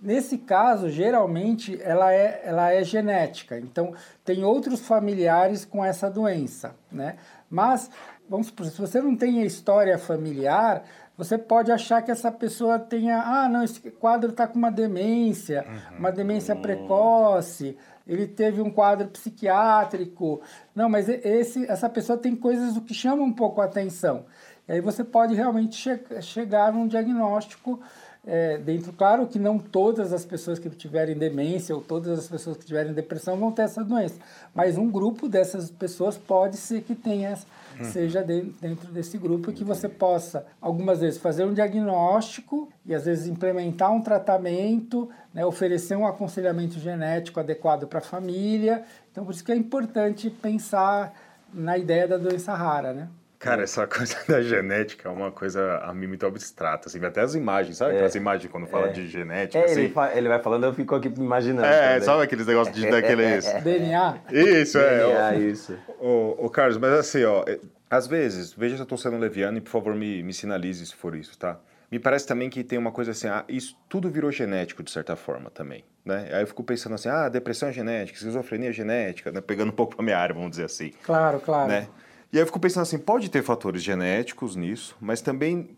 Nesse 0.00 0.38
caso, 0.38 0.88
geralmente 0.88 1.80
ela 1.82 2.12
é, 2.12 2.42
ela 2.44 2.72
é 2.72 2.84
genética, 2.84 3.58
então 3.58 3.92
tem 4.24 4.44
outros 4.44 4.80
familiares 4.80 5.64
com 5.64 5.84
essa 5.84 6.08
doença, 6.08 6.76
né? 6.90 7.16
Mas 7.50 7.90
vamos 8.28 8.46
supor, 8.46 8.66
se 8.66 8.80
você 8.80 9.00
não 9.00 9.16
tem 9.16 9.42
a 9.42 9.44
história 9.44 9.98
familiar, 9.98 10.84
você 11.16 11.36
pode 11.36 11.72
achar 11.72 12.00
que 12.00 12.12
essa 12.12 12.30
pessoa 12.30 12.78
tenha, 12.78 13.20
ah, 13.20 13.48
não, 13.48 13.64
esse 13.64 13.80
quadro 13.90 14.30
está 14.30 14.46
com 14.46 14.56
uma 14.56 14.70
demência, 14.70 15.66
uhum. 15.66 15.98
uma 15.98 16.12
demência 16.12 16.54
precoce, 16.54 17.76
ele 18.06 18.28
teve 18.28 18.62
um 18.62 18.70
quadro 18.70 19.08
psiquiátrico. 19.08 20.40
Não, 20.74 20.88
mas 20.88 21.08
esse, 21.08 21.68
essa 21.70 21.88
pessoa 21.88 22.16
tem 22.16 22.36
coisas 22.36 22.78
que 22.78 22.94
chamam 22.94 23.26
um 23.26 23.32
pouco 23.32 23.60
a 23.60 23.64
atenção. 23.64 24.26
E 24.68 24.72
aí 24.72 24.80
você 24.80 25.02
pode 25.02 25.34
realmente 25.34 25.76
che 25.76 26.22
chegar 26.22 26.72
num 26.72 26.86
diagnóstico 26.86 27.80
é, 28.26 28.58
dentro, 28.58 28.92
claro 28.92 29.26
que 29.26 29.38
não 29.38 29.58
todas 29.58 30.12
as 30.12 30.24
pessoas 30.24 30.58
que 30.58 30.68
tiverem 30.70 31.16
demência 31.16 31.74
ou 31.74 31.80
todas 31.80 32.18
as 32.18 32.28
pessoas 32.28 32.56
que 32.56 32.66
tiverem 32.66 32.92
depressão 32.92 33.36
vão 33.36 33.50
ter 33.50 33.62
essa 33.62 33.82
doença, 33.82 34.16
mas 34.54 34.76
um 34.76 34.90
grupo 34.90 35.28
dessas 35.28 35.70
pessoas 35.70 36.18
pode 36.18 36.56
ser 36.56 36.82
que 36.82 36.94
tenha, 36.94 37.38
hum. 37.80 37.84
seja 37.84 38.22
dentro 38.22 38.92
desse 38.92 39.16
grupo 39.16 39.52
que 39.52 39.64
você 39.64 39.88
possa, 39.88 40.44
algumas 40.60 41.00
vezes, 41.00 41.18
fazer 41.18 41.44
um 41.44 41.54
diagnóstico 41.54 42.68
e 42.84 42.94
às 42.94 43.06
vezes 43.06 43.26
implementar 43.26 43.92
um 43.92 44.02
tratamento, 44.02 45.08
né, 45.32 45.46
oferecer 45.46 45.96
um 45.96 46.06
aconselhamento 46.06 46.78
genético 46.78 47.40
adequado 47.40 47.86
para 47.86 48.00
a 48.00 48.02
família. 48.02 48.84
Então, 49.10 49.24
por 49.24 49.32
isso 49.32 49.44
que 49.44 49.52
é 49.52 49.56
importante 49.56 50.28
pensar 50.28 51.14
na 51.52 51.78
ideia 51.78 52.06
da 52.06 52.18
doença 52.18 52.54
rara, 52.54 52.92
né? 52.92 53.08
Cara, 53.38 53.62
essa 53.62 53.86
coisa 53.88 54.16
da 54.28 54.42
genética 54.42 55.08
é 55.08 55.12
uma 55.12 55.30
coisa 55.30 55.78
a 55.78 55.94
mim 55.94 56.08
muito 56.08 56.26
abstrata, 56.26 56.88
assim, 56.88 57.04
até 57.04 57.20
as 57.20 57.34
imagens, 57.34 57.76
sabe? 57.76 57.92
É. 57.92 57.94
Aquelas 57.94 58.14
imagens 58.14 58.50
quando 58.50 58.66
fala 58.66 58.88
é. 58.88 58.92
de 58.92 59.06
genética, 59.06 59.58
é, 59.58 59.64
assim. 59.64 59.80
ele, 59.82 59.94
ele, 60.14 60.28
vai 60.28 60.42
falando, 60.42 60.64
eu 60.64 60.74
fico 60.74 60.94
aqui 60.94 61.08
imaginando. 61.08 61.66
É, 61.66 62.00
sabe 62.00 62.22
aqueles 62.22 62.46
negócios 62.46 62.74
de 62.74 62.90
daqueles... 62.90 63.44
DNA? 63.62 64.18
Isso, 64.32 64.78
é. 64.78 64.98
DNA, 64.98 65.34
isso. 65.36 65.78
Ô, 66.00 66.34
ô, 66.38 66.50
Carlos, 66.50 66.76
mas 66.78 66.92
assim, 66.92 67.24
ó, 67.24 67.44
é, 67.46 67.58
às 67.88 68.06
vezes, 68.06 68.52
veja 68.52 68.76
se 68.76 68.82
eu 68.82 68.86
tô 68.86 68.96
sendo 68.96 69.16
leviano 69.16 69.58
e, 69.58 69.60
por 69.60 69.70
favor, 69.70 69.94
me, 69.94 70.22
me 70.22 70.32
sinalize 70.32 70.84
se 70.84 70.94
for 70.94 71.14
isso, 71.14 71.38
tá? 71.38 71.58
Me 71.90 71.98
parece 71.98 72.26
também 72.26 72.50
que 72.50 72.62
tem 72.62 72.78
uma 72.78 72.92
coisa 72.92 73.12
assim, 73.12 73.28
ah, 73.28 73.44
isso 73.48 73.74
tudo 73.88 74.10
virou 74.10 74.30
genético, 74.30 74.82
de 74.82 74.90
certa 74.90 75.16
forma, 75.16 75.48
também, 75.48 75.84
né? 76.04 76.28
Aí 76.32 76.42
eu 76.42 76.46
fico 76.46 76.62
pensando 76.62 76.94
assim, 76.94 77.08
ah, 77.08 77.30
depressão 77.30 77.70
é 77.70 77.72
genética, 77.72 78.18
esquizofrenia 78.18 78.68
é 78.68 78.72
genética, 78.72 79.32
né? 79.32 79.40
Pegando 79.40 79.70
um 79.70 79.74
pouco 79.74 79.96
pra 79.96 80.04
minha 80.04 80.18
área, 80.18 80.34
vamos 80.34 80.50
dizer 80.50 80.64
assim. 80.64 80.92
Claro, 81.02 81.40
claro. 81.40 81.68
Né? 81.68 81.88
E 82.32 82.36
aí 82.36 82.42
eu 82.42 82.46
fico 82.46 82.60
pensando 82.60 82.82
assim, 82.82 82.98
pode 82.98 83.30
ter 83.30 83.42
fatores 83.42 83.82
genéticos 83.82 84.54
nisso, 84.54 84.96
mas 85.00 85.20
também 85.20 85.70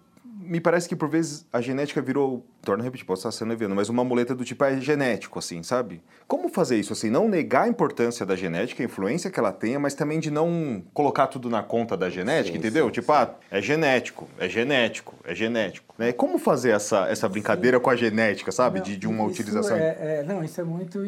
me 0.51 0.61
parece 0.61 0.89
que 0.89 0.97
por 0.97 1.09
vezes 1.09 1.47
a 1.53 1.61
genética 1.61 2.01
virou, 2.01 2.45
torna 2.63 2.83
repetir, 2.83 3.07
posso 3.07 3.21
estar 3.21 3.31
sendo 3.31 3.53
evento, 3.53 3.75
mas 3.75 3.89
uma 3.89 4.03
muleta 4.03 4.35
do 4.35 4.45
tipo 4.45 4.65
é 4.65 4.81
genético, 4.81 5.39
assim, 5.39 5.63
sabe? 5.63 6.03
Como 6.27 6.49
fazer 6.49 6.77
isso, 6.77 6.93
assim, 6.93 7.11
não 7.11 7.29
negar 7.29 7.65
a 7.65 7.69
importância 7.69 8.25
da 8.25 8.35
genética, 8.35 8.83
a 8.83 8.87
influência 8.87 9.31
que 9.31 9.39
ela 9.39 9.53
tenha, 9.53 9.79
mas 9.79 9.95
também 9.95 10.19
de 10.19 10.31
não 10.31 10.83
colocar 10.95 11.27
tudo 11.27 11.51
na 11.51 11.63
conta 11.63 11.97
da 11.97 12.09
genética, 12.09 12.53
sim, 12.53 12.59
entendeu? 12.59 12.87
Sim, 12.87 12.93
tipo, 12.93 13.13
sim. 13.13 13.19
ah, 13.19 13.31
é 13.51 13.61
genético, 13.61 14.29
é 14.39 14.49
genético, 14.49 15.15
é 15.25 15.35
genético. 15.35 15.95
Né? 15.99 16.13
Como 16.13 16.39
fazer 16.39 16.71
essa, 16.71 17.07
essa 17.09 17.29
brincadeira 17.29 17.79
com 17.79 17.91
a 17.91 17.97
genética, 17.97 18.51
sabe? 18.51 18.79
Não, 18.79 18.87
de, 18.87 18.97
de 18.97 19.07
uma 19.07 19.25
utilização. 19.25 19.77
É, 19.77 19.97
é, 20.01 20.25
não, 20.27 20.43
isso 20.43 20.61
é 20.61 20.65
muito, 20.65 20.99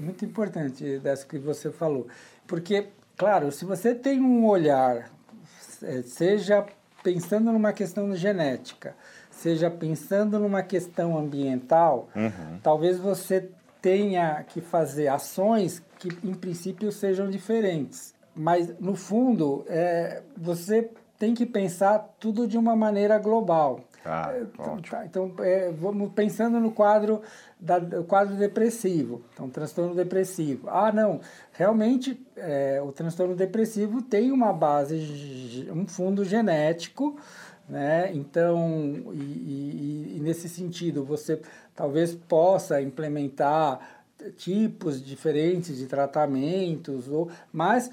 muito 0.00 0.24
importante 0.24 0.98
dessa 1.00 1.26
que 1.26 1.38
você 1.38 1.70
falou. 1.70 2.06
Porque 2.46 2.86
Claro, 3.16 3.50
se 3.50 3.64
você 3.64 3.94
tem 3.94 4.20
um 4.20 4.46
olhar, 4.46 5.10
é, 5.82 6.02
seja 6.02 6.66
pensando 7.02 7.52
numa 7.52 7.72
questão 7.72 8.14
genética, 8.14 8.94
seja 9.30 9.70
pensando 9.70 10.38
numa 10.38 10.62
questão 10.62 11.16
ambiental, 11.16 12.08
uhum. 12.14 12.58
talvez 12.62 12.98
você 12.98 13.48
tenha 13.80 14.42
que 14.42 14.60
fazer 14.60 15.08
ações 15.08 15.82
que, 15.98 16.08
em 16.24 16.34
princípio, 16.34 16.90
sejam 16.90 17.30
diferentes. 17.30 18.14
Mas, 18.34 18.78
no 18.78 18.94
fundo, 18.96 19.64
é, 19.68 20.22
você 20.36 20.90
tem 21.18 21.32
que 21.32 21.46
pensar 21.46 21.98
tudo 22.20 22.46
de 22.46 22.58
uma 22.58 22.76
maneira 22.76 23.18
global. 23.18 23.80
Ah, 24.06 24.32
então, 24.40 24.80
tá, 24.82 25.04
então 25.04 25.34
é, 25.40 25.72
vamos 25.72 26.12
pensando 26.12 26.60
no 26.60 26.70
quadro 26.70 27.22
da, 27.58 27.80
quadro 28.04 28.36
depressivo, 28.36 29.22
então 29.32 29.50
transtorno 29.50 29.94
depressivo. 29.94 30.68
Ah, 30.70 30.92
não, 30.92 31.20
realmente 31.52 32.24
é, 32.36 32.80
o 32.82 32.92
transtorno 32.92 33.34
depressivo 33.34 34.00
tem 34.02 34.30
uma 34.30 34.52
base, 34.52 35.68
um 35.72 35.86
fundo 35.86 36.24
genético, 36.24 37.18
Né? 37.68 38.12
Então, 38.14 39.12
e, 39.12 39.18
e, 39.18 40.14
e 40.16 40.20
nesse 40.20 40.48
sentido, 40.48 41.04
você 41.04 41.40
talvez 41.74 42.14
possa 42.14 42.80
implementar 42.80 44.04
tipos 44.36 45.04
diferentes 45.04 45.76
de 45.76 45.86
tratamentos, 45.86 47.08
ou, 47.08 47.28
mas 47.52 47.90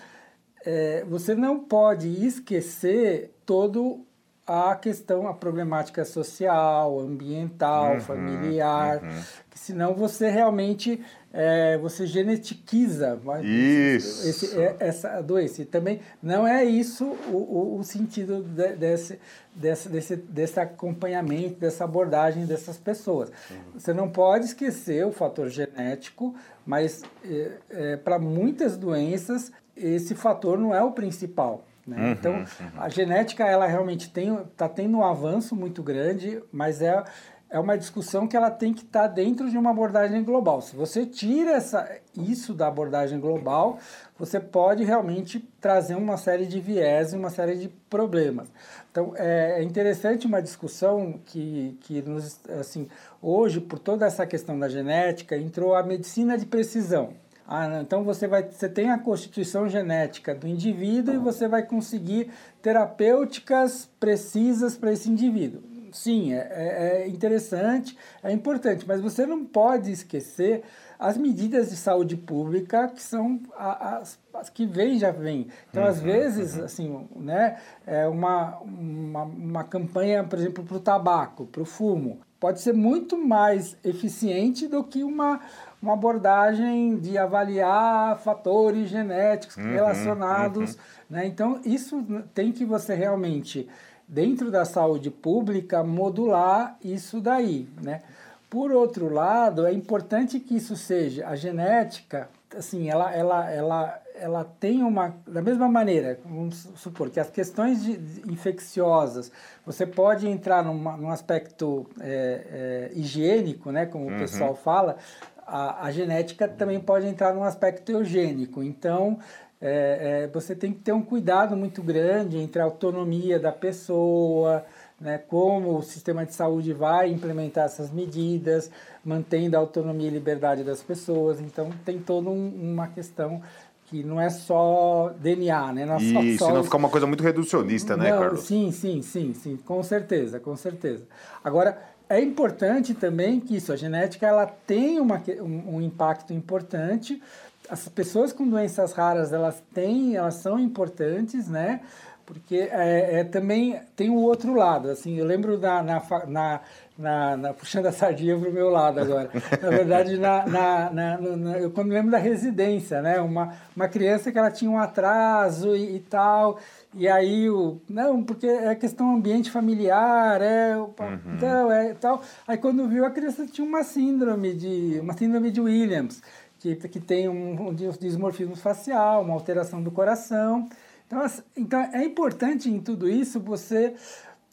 é, 0.65 1.03
você 1.05 1.36
não 1.36 1.60
pode 1.60 2.08
esquecer 2.24 3.34
todo 3.46 4.05
a 4.45 4.75
questão, 4.75 5.27
a 5.27 5.33
problemática 5.33 6.03
social, 6.03 7.00
ambiental, 7.00 7.93
uhum, 7.93 8.00
familiar, 8.01 9.01
uhum. 9.01 9.21
que 9.50 9.57
senão 9.57 9.93
você 9.93 10.29
realmente 10.29 11.01
é, 11.31 11.77
você 11.77 12.05
genetiquiza 12.05 13.19
isso. 13.41 14.27
Esse, 14.27 14.59
é, 14.59 14.75
essa 14.79 15.21
doença. 15.21 15.62
E 15.62 15.65
também 15.65 16.01
não 16.21 16.45
é 16.45 16.63
isso 16.63 17.05
o, 17.05 17.38
o, 17.38 17.79
o 17.79 17.83
sentido 17.83 18.43
de, 18.43 18.75
desse, 18.75 19.19
desse, 19.55 19.89
desse, 19.89 20.15
desse 20.17 20.59
acompanhamento, 20.59 21.59
dessa 21.59 21.85
abordagem 21.85 22.45
dessas 22.45 22.77
pessoas. 22.77 23.29
Uhum. 23.50 23.79
Você 23.79 23.93
não 23.93 24.09
pode 24.09 24.45
esquecer 24.45 25.05
o 25.05 25.12
fator 25.12 25.50
genético, 25.50 26.35
mas 26.65 27.01
é, 27.23 27.51
é 27.69 27.97
para 27.97 28.19
muitas 28.19 28.75
doenças 28.75 29.51
esse 29.75 30.13
fator 30.13 30.59
não 30.59 30.73
é 30.75 30.83
o 30.83 30.91
principal. 30.91 31.63
Né? 31.85 31.97
Uhum, 31.97 32.11
então, 32.11 32.33
uhum. 32.33 32.45
a 32.77 32.89
genética, 32.89 33.45
ela 33.45 33.67
realmente 33.67 34.11
está 34.15 34.69
tendo 34.69 34.97
um 34.97 35.03
avanço 35.03 35.55
muito 35.55 35.83
grande, 35.83 36.41
mas 36.51 36.81
é, 36.81 37.03
é 37.49 37.59
uma 37.59 37.77
discussão 37.77 38.27
que 38.27 38.35
ela 38.35 38.49
tem 38.49 38.73
que 38.73 38.81
estar 38.81 39.01
tá 39.01 39.07
dentro 39.07 39.49
de 39.49 39.57
uma 39.57 39.69
abordagem 39.69 40.23
global. 40.23 40.61
Se 40.61 40.75
você 40.75 41.05
tira 41.05 41.51
essa, 41.51 41.87
isso 42.17 42.53
da 42.53 42.67
abordagem 42.67 43.19
global, 43.19 43.77
você 44.17 44.39
pode 44.39 44.83
realmente 44.83 45.39
trazer 45.59 45.95
uma 45.95 46.17
série 46.17 46.45
de 46.45 46.59
viés 46.59 47.13
e 47.13 47.17
uma 47.17 47.29
série 47.29 47.55
de 47.55 47.67
problemas. 47.89 48.47
Então, 48.89 49.13
é, 49.17 49.59
é 49.59 49.63
interessante 49.63 50.25
uma 50.25 50.41
discussão 50.41 51.19
que, 51.25 51.77
que 51.81 52.01
nos, 52.01 52.39
assim, 52.59 52.87
hoje, 53.21 53.59
por 53.59 53.77
toda 53.77 54.05
essa 54.05 54.25
questão 54.25 54.57
da 54.57 54.69
genética, 54.69 55.37
entrou 55.37 55.75
a 55.75 55.83
medicina 55.83 56.37
de 56.37 56.45
precisão. 56.45 57.13
Ah, 57.55 57.81
então 57.83 58.03
você 58.03 58.27
vai, 58.27 58.41
você 58.50 58.67
tem 58.67 58.89
a 58.89 58.98
constituição 58.98 59.69
genética 59.69 60.33
do 60.33 60.48
indivíduo 60.48 61.13
e 61.13 61.17
você 61.19 61.48
vai 61.48 61.62
conseguir 61.62 62.31
terapêuticas 62.63 63.88
precisas 64.00 64.75
para 64.75 64.91
esse 64.91 65.07
indivíduo. 65.07 65.62
Sim, 65.91 66.33
é, 66.33 66.48
é, 66.50 67.01
é 67.03 67.07
interessante, 67.07 67.95
é 68.24 68.31
importante, 68.31 68.86
mas 68.88 69.00
você 69.00 69.27
não 69.27 69.45
pode 69.45 69.91
esquecer 69.91 70.63
as 70.98 71.15
medidas 71.15 71.69
de 71.69 71.75
saúde 71.75 72.17
pública 72.17 72.88
que 72.88 73.03
são 73.03 73.39
as, 73.55 74.17
as 74.33 74.50
que 74.50 74.65
vêm 74.65 74.98
já 74.98 75.12
vêm. 75.12 75.48
Então, 75.69 75.83
uhum, 75.83 75.89
às 75.89 76.00
vezes, 76.00 76.57
uhum. 76.57 76.63
assim, 76.63 77.07
né, 77.17 77.60
é 77.86 78.07
uma, 78.07 78.57
uma, 78.62 79.24
uma 79.25 79.63
campanha, 79.63 80.24
por 80.24 80.39
exemplo, 80.39 80.63
para 80.63 80.77
o 80.77 80.79
tabaco, 80.79 81.45
para 81.45 81.62
o 81.62 81.65
fumo, 81.65 82.19
pode 82.39 82.60
ser 82.60 82.74
muito 82.74 83.17
mais 83.17 83.77
eficiente 83.86 84.67
do 84.67 84.83
que 84.83 85.01
uma, 85.01 85.39
uma 85.83 85.93
abordagem 85.93 86.97
de 86.97 87.17
avaliar 87.17 88.17
fatores 88.19 88.89
genéticos 88.89 89.57
uhum, 89.57 89.73
relacionados. 89.73 90.71
Uhum. 90.71 90.79
Né? 91.09 91.27
Então, 91.27 91.59
isso 91.65 92.01
tem 92.33 92.53
que 92.53 92.63
você 92.63 92.95
realmente, 92.95 93.67
dentro 94.07 94.49
da 94.49 94.63
saúde 94.63 95.11
pública, 95.11 95.83
modular 95.83 96.77
isso 96.81 97.19
daí. 97.19 97.67
Né? 97.81 98.01
Por 98.49 98.71
outro 98.71 99.13
lado, 99.13 99.67
é 99.67 99.73
importante 99.73 100.39
que 100.39 100.55
isso 100.55 100.77
seja 100.77 101.27
a 101.27 101.35
genética, 101.35 102.29
assim, 102.57 102.89
ela, 102.89 103.13
ela, 103.13 103.51
ela, 103.51 104.01
ela 104.15 104.43
tem 104.59 104.83
uma. 104.83 105.13
Da 105.27 105.41
mesma 105.41 105.67
maneira, 105.67 106.19
vamos 106.23 106.69
supor 106.75 107.09
que 107.09 107.19
as 107.19 107.29
questões 107.29 107.83
de, 107.83 107.97
de 107.97 108.31
infecciosas, 108.31 109.31
você 109.65 109.85
pode 109.85 110.27
entrar 110.27 110.63
numa, 110.63 110.95
num 110.95 111.09
aspecto 111.09 111.89
é, 111.99 112.91
é, 112.93 112.97
higiênico, 112.97 113.71
né, 113.71 113.85
como 113.85 114.05
uhum. 114.05 114.15
o 114.15 114.19
pessoal 114.19 114.55
fala, 114.55 114.97
a, 115.45 115.85
a 115.85 115.91
genética 115.91 116.47
também 116.47 116.79
pode 116.79 117.07
entrar 117.07 117.33
num 117.33 117.43
aspecto 117.43 117.91
eugênico. 117.91 118.63
Então, 118.63 119.19
é, 119.62 120.23
é, 120.23 120.27
você 120.27 120.55
tem 120.55 120.73
que 120.73 120.79
ter 120.79 120.91
um 120.91 121.01
cuidado 121.01 121.55
muito 121.55 121.81
grande 121.81 122.38
entre 122.38 122.62
a 122.62 122.65
autonomia 122.65 123.39
da 123.39 123.51
pessoa, 123.51 124.65
né, 125.00 125.17
como 125.17 125.77
o 125.77 125.81
sistema 125.81 126.25
de 126.25 126.33
saúde 126.33 126.73
vai 126.73 127.09
implementar 127.09 127.65
essas 127.65 127.91
medidas, 127.91 128.69
mantendo 129.03 129.55
a 129.55 129.59
autonomia 129.59 130.07
e 130.07 130.12
liberdade 130.12 130.63
das 130.63 130.81
pessoas. 130.81 131.39
Então, 131.39 131.70
tem 131.85 132.00
toda 132.00 132.29
um, 132.29 132.50
uma 132.50 132.87
questão 132.87 133.41
que 133.85 134.03
não 134.03 134.20
é 134.20 134.29
só 134.29 135.13
DNA, 135.20 135.74
né? 135.74 135.85
Não 135.85 135.96
é 135.96 136.01
Isso, 136.01 136.39
só, 136.39 136.53
não 136.53 136.63
ficar 136.63 136.77
uma 136.77 136.89
coisa 136.89 137.05
muito 137.05 137.24
reducionista, 137.24 137.96
né, 137.96 138.11
não, 138.11 138.20
Carlos? 138.20 138.41
Sim, 138.41 138.72
sim, 138.72 139.01
sim, 139.01 139.33
sim, 139.33 139.55
com 139.57 139.83
certeza, 139.83 140.39
com 140.39 140.55
certeza. 140.55 141.03
Agora, 141.44 141.77
é 142.13 142.21
importante 142.21 142.93
também 142.93 143.39
que 143.39 143.55
isso, 143.55 143.73
a 143.73 143.75
genética, 143.75 144.27
ela 144.27 144.45
tem 144.45 144.99
uma, 144.99 145.21
um, 145.41 145.77
um 145.77 145.81
impacto 145.81 146.31
importante. 146.31 147.21
As 147.69 147.87
pessoas 147.87 148.31
com 148.31 148.47
doenças 148.47 148.93
raras, 148.93 149.33
elas 149.33 149.63
têm, 149.73 150.15
elas 150.15 150.35
são 150.35 150.59
importantes, 150.59 151.47
né? 151.47 151.81
Porque 152.25 152.69
é, 152.71 153.19
é, 153.19 153.23
também 153.23 153.81
tem 153.95 154.09
o 154.09 154.15
outro 154.15 154.53
lado, 154.53 154.89
assim, 154.89 155.17
eu 155.17 155.25
lembro 155.25 155.57
na, 155.57 155.83
na, 155.83 156.01
na, 156.25 156.61
na, 156.97 157.37
na 157.37 157.53
puxando 157.53 157.87
a 157.87 157.91
sardinha 157.91 158.39
para 158.39 158.49
o 158.49 158.53
meu 158.53 158.69
lado 158.69 159.01
agora, 159.01 159.29
na 159.61 159.69
verdade, 159.69 160.17
na, 160.17 160.45
na, 160.45 160.89
na, 160.89 161.17
na, 161.17 161.57
eu 161.59 161.69
quando 161.71 161.91
lembro 161.91 162.11
da 162.11 162.17
residência, 162.17 163.01
né, 163.01 163.19
uma, 163.19 163.53
uma 163.75 163.89
criança 163.89 164.31
que 164.31 164.37
ela 164.37 164.49
tinha 164.49 164.71
um 164.71 164.77
atraso 164.77 165.75
e, 165.75 165.97
e 165.97 165.99
tal, 165.99 166.59
e 166.96 167.08
aí 167.08 167.50
o, 167.50 167.82
não, 167.90 168.24
porque 168.24 168.48
é 168.48 168.75
questão 168.75 169.16
ambiente 169.16 169.50
familiar, 169.50 170.42
é, 170.42 170.77
uhum. 170.77 171.36
então, 171.36 171.72
é 171.72 171.94
tal, 171.94 172.22
aí 172.48 172.58
quando 172.58 172.88
viu 172.88 173.06
a 173.06 173.12
criança 173.12 173.46
tinha 173.46 173.68
uma 173.68 173.84
síndrome 173.84 174.53
de, 174.53 175.00
uma 175.01 175.14
síndrome 175.14 175.51
de 175.51 175.60
Williams, 175.60 176.22
que, 176.60 176.75
que 176.75 177.00
tem 177.00 177.27
um, 177.27 177.70
um 177.70 177.74
dismorfismo 177.74 178.56
facial, 178.56 179.24
uma 179.24 179.34
alteração 179.34 179.82
do 179.82 179.92
coração, 179.92 180.68
então, 181.08 181.25
então 181.56 181.79
é 181.94 182.03
importante 182.03 182.70
em 182.70 182.79
tudo 182.79 183.10
isso 183.10 183.40
você 183.40 183.96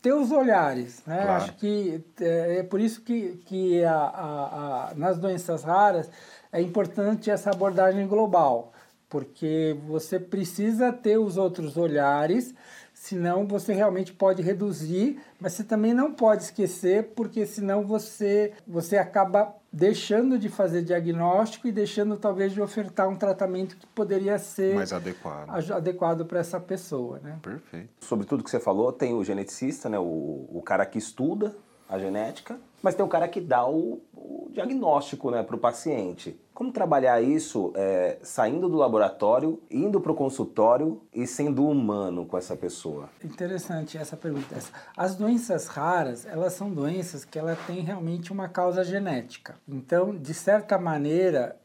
ter 0.02 0.12
os 0.12 0.30
olhares. 0.30 1.02
Né? 1.06 1.22
Claro. 1.22 1.42
Acho 1.42 1.52
que 1.54 2.04
é, 2.20 2.58
é, 2.58 2.62
por 2.62 2.80
isso 2.80 3.02
que, 3.02 3.40
que 3.46 3.84
a, 3.84 3.94
a, 3.94 4.90
a, 4.90 4.94
nas 4.94 5.18
doenças 5.18 5.62
raras 5.62 6.10
é 6.52 6.60
importante 6.60 7.30
essa 7.30 7.50
abordagem 7.50 8.06
global, 8.06 8.72
porque 9.10 9.76
você 9.86 10.18
precisa 10.18 10.92
ter 10.92 11.18
os 11.18 11.36
outros 11.36 11.76
olhares 11.76 12.54
senão 13.00 13.46
você 13.46 13.72
realmente 13.72 14.12
pode 14.12 14.42
reduzir, 14.42 15.18
mas 15.40 15.54
você 15.54 15.64
também 15.64 15.94
não 15.94 16.12
pode 16.12 16.42
esquecer, 16.42 17.12
porque 17.16 17.46
senão 17.46 17.82
você, 17.82 18.52
você 18.68 18.98
acaba 18.98 19.54
deixando 19.72 20.38
de 20.38 20.50
fazer 20.50 20.82
diagnóstico 20.82 21.66
e 21.66 21.72
deixando 21.72 22.18
talvez 22.18 22.52
de 22.52 22.60
ofertar 22.60 23.08
um 23.08 23.16
tratamento 23.16 23.78
que 23.78 23.86
poderia 23.86 24.38
ser 24.38 24.74
mais 24.74 24.92
adequado, 24.92 25.72
adequado 25.72 26.26
para 26.26 26.40
essa 26.40 26.60
pessoa, 26.60 27.20
né? 27.20 27.38
Perfeito. 27.40 27.88
Sobre 28.00 28.26
tudo 28.26 28.44
que 28.44 28.50
você 28.50 28.60
falou, 28.60 28.92
tem 28.92 29.14
o 29.14 29.24
geneticista, 29.24 29.88
né, 29.88 29.98
o, 29.98 30.46
o 30.52 30.60
cara 30.62 30.84
que 30.84 30.98
estuda 30.98 31.56
a 31.90 31.98
genética, 31.98 32.58
mas 32.80 32.94
tem 32.94 33.04
o 33.04 33.08
cara 33.08 33.26
que 33.26 33.40
dá 33.40 33.66
o, 33.66 34.00
o 34.14 34.48
diagnóstico 34.52 35.30
né, 35.30 35.42
para 35.42 35.56
o 35.56 35.58
paciente. 35.58 36.40
Como 36.54 36.72
trabalhar 36.72 37.20
isso 37.20 37.72
é, 37.74 38.18
saindo 38.22 38.68
do 38.68 38.76
laboratório, 38.76 39.60
indo 39.70 40.00
para 40.00 40.12
o 40.12 40.14
consultório 40.14 41.02
e 41.12 41.26
sendo 41.26 41.66
humano 41.66 42.24
com 42.24 42.38
essa 42.38 42.54
pessoa? 42.54 43.08
Interessante 43.24 43.98
essa 43.98 44.16
pergunta. 44.16 44.56
As 44.96 45.16
doenças 45.16 45.66
raras, 45.66 46.24
elas 46.26 46.52
são 46.52 46.70
doenças 46.70 47.24
que 47.24 47.38
ela 47.38 47.56
tem 47.66 47.80
realmente 47.80 48.32
uma 48.32 48.48
causa 48.48 48.84
genética. 48.84 49.56
Então, 49.68 50.16
de 50.16 50.32
certa 50.32 50.78
maneira, 50.78 51.56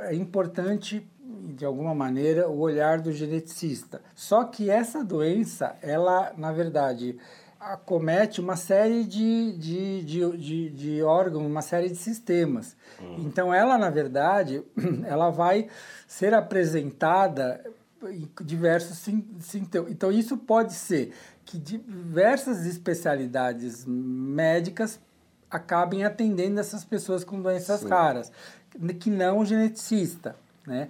é 0.00 0.14
importante 0.14 1.06
de 1.54 1.64
alguma 1.64 1.94
maneira 1.94 2.48
o 2.48 2.58
olhar 2.60 3.00
do 3.00 3.12
geneticista. 3.12 4.00
Só 4.14 4.44
que 4.44 4.70
essa 4.70 5.04
doença, 5.04 5.76
ela 5.82 6.32
na 6.36 6.52
verdade 6.52 7.18
acomete 7.60 8.40
uma 8.40 8.56
série 8.56 9.04
de, 9.04 9.52
de, 9.52 10.02
de, 10.02 10.36
de, 10.36 10.70
de 10.70 11.02
órgãos, 11.02 11.44
uma 11.44 11.62
série 11.62 11.88
de 11.88 11.96
sistemas. 11.96 12.76
Uhum. 13.00 13.16
Então, 13.20 13.52
ela, 13.52 13.76
na 13.76 13.90
verdade, 13.90 14.62
ela 15.06 15.30
vai 15.30 15.68
ser 16.06 16.34
apresentada 16.34 17.64
em 18.04 18.28
diversos 18.42 18.98
sintomas. 19.40 19.90
Então, 19.90 20.12
isso 20.12 20.36
pode 20.36 20.72
ser 20.74 21.12
que 21.44 21.58
diversas 21.58 22.64
especialidades 22.66 23.84
médicas 23.86 25.00
acabem 25.50 26.04
atendendo 26.04 26.60
essas 26.60 26.84
pessoas 26.84 27.24
com 27.24 27.40
doenças 27.40 27.80
Sim. 27.80 27.88
raras, 27.88 28.30
que 29.00 29.10
não 29.10 29.38
o 29.38 29.44
geneticista, 29.46 30.36
né? 30.66 30.88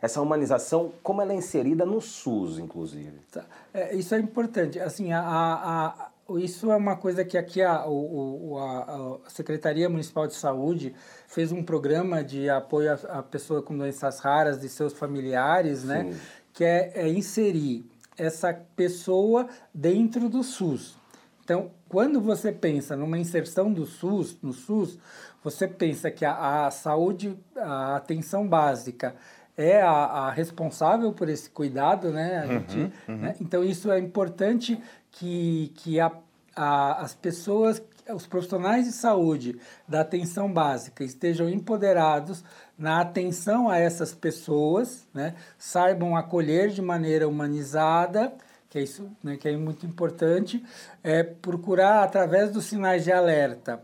Essa 0.00 0.20
humanização, 0.20 0.92
como 1.02 1.20
ela 1.20 1.32
é 1.32 1.36
inserida 1.36 1.84
no 1.84 2.00
SUS, 2.00 2.58
inclusive? 2.58 3.18
Tá. 3.30 3.44
É, 3.72 3.94
isso 3.94 4.14
é 4.14 4.18
importante. 4.18 4.78
Assim, 4.78 5.12
a, 5.12 5.20
a, 5.20 5.86
a, 5.86 6.38
isso 6.38 6.70
é 6.70 6.76
uma 6.76 6.96
coisa 6.96 7.24
que 7.24 7.36
aqui 7.36 7.62
a, 7.62 7.86
o, 7.86 8.56
a, 8.58 9.30
Secretaria 9.30 9.88
Municipal 9.88 10.26
de 10.26 10.34
Saúde 10.34 10.94
fez 11.26 11.52
um 11.52 11.62
programa 11.62 12.22
de 12.22 12.48
apoio 12.48 12.92
à 13.08 13.22
pessoa 13.22 13.62
com 13.62 13.76
doenças 13.76 14.20
raras 14.20 14.62
e 14.62 14.68
seus 14.68 14.92
familiares, 14.92 15.84
né? 15.84 16.14
Que 16.52 16.64
é, 16.64 16.92
é 16.94 17.08
inserir 17.08 17.84
essa 18.16 18.52
pessoa 18.74 19.48
dentro 19.72 20.28
do 20.28 20.42
SUS. 20.42 20.98
Então, 21.42 21.70
quando 21.88 22.20
você 22.20 22.52
pensa 22.52 22.94
numa 22.94 23.18
inserção 23.18 23.72
do 23.72 23.86
SUS, 23.86 24.36
no 24.42 24.52
SUS, 24.52 24.98
você 25.42 25.66
pensa 25.66 26.10
que 26.10 26.24
a, 26.24 26.66
a 26.66 26.70
saúde, 26.70 27.38
a 27.56 27.96
atenção 27.96 28.46
básica 28.46 29.16
é 29.58 29.82
a, 29.82 29.90
a, 29.90 30.30
responsável 30.30 31.12
por 31.12 31.28
esse 31.28 31.50
cuidado, 31.50 32.12
né? 32.12 32.42
Uhum, 32.42 32.48
gente, 32.48 32.92
uhum. 33.08 33.16
né? 33.16 33.34
Então, 33.40 33.64
isso 33.64 33.90
é 33.90 33.98
importante 33.98 34.80
que, 35.10 35.72
que 35.74 35.98
a, 35.98 36.12
a, 36.54 37.02
as 37.02 37.12
pessoas, 37.12 37.82
os 38.14 38.24
profissionais 38.24 38.84
de 38.84 38.92
saúde 38.92 39.58
da 39.86 40.02
atenção 40.02 40.50
básica 40.50 41.02
estejam 41.02 41.48
empoderados 41.48 42.44
na 42.78 43.00
atenção 43.00 43.68
a 43.68 43.76
essas 43.76 44.14
pessoas, 44.14 45.08
né? 45.12 45.34
saibam 45.58 46.16
acolher 46.16 46.68
de 46.68 46.80
maneira 46.80 47.26
humanizada, 47.28 48.32
que 48.70 48.78
é 48.78 48.82
isso 48.82 49.10
né, 49.24 49.36
que 49.36 49.48
é 49.48 49.56
muito 49.56 49.84
importante, 49.84 50.64
é 51.02 51.24
procurar, 51.24 52.04
através 52.04 52.52
dos 52.52 52.66
sinais 52.66 53.02
de 53.02 53.10
alerta, 53.10 53.82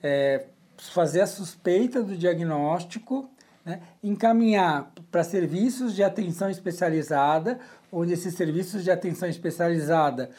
é, 0.00 0.44
fazer 0.76 1.22
a 1.22 1.26
suspeita 1.26 2.02
do 2.02 2.16
diagnóstico, 2.16 3.28
né, 3.68 3.80
encaminhar 4.02 4.90
para 5.10 5.22
serviços 5.22 5.94
de 5.94 6.02
atenção 6.02 6.48
especializada, 6.48 7.60
onde 7.92 8.14
esses 8.14 8.34
serviços 8.34 8.82
de 8.82 8.90
atenção 8.90 9.28
especializada, 9.28 10.30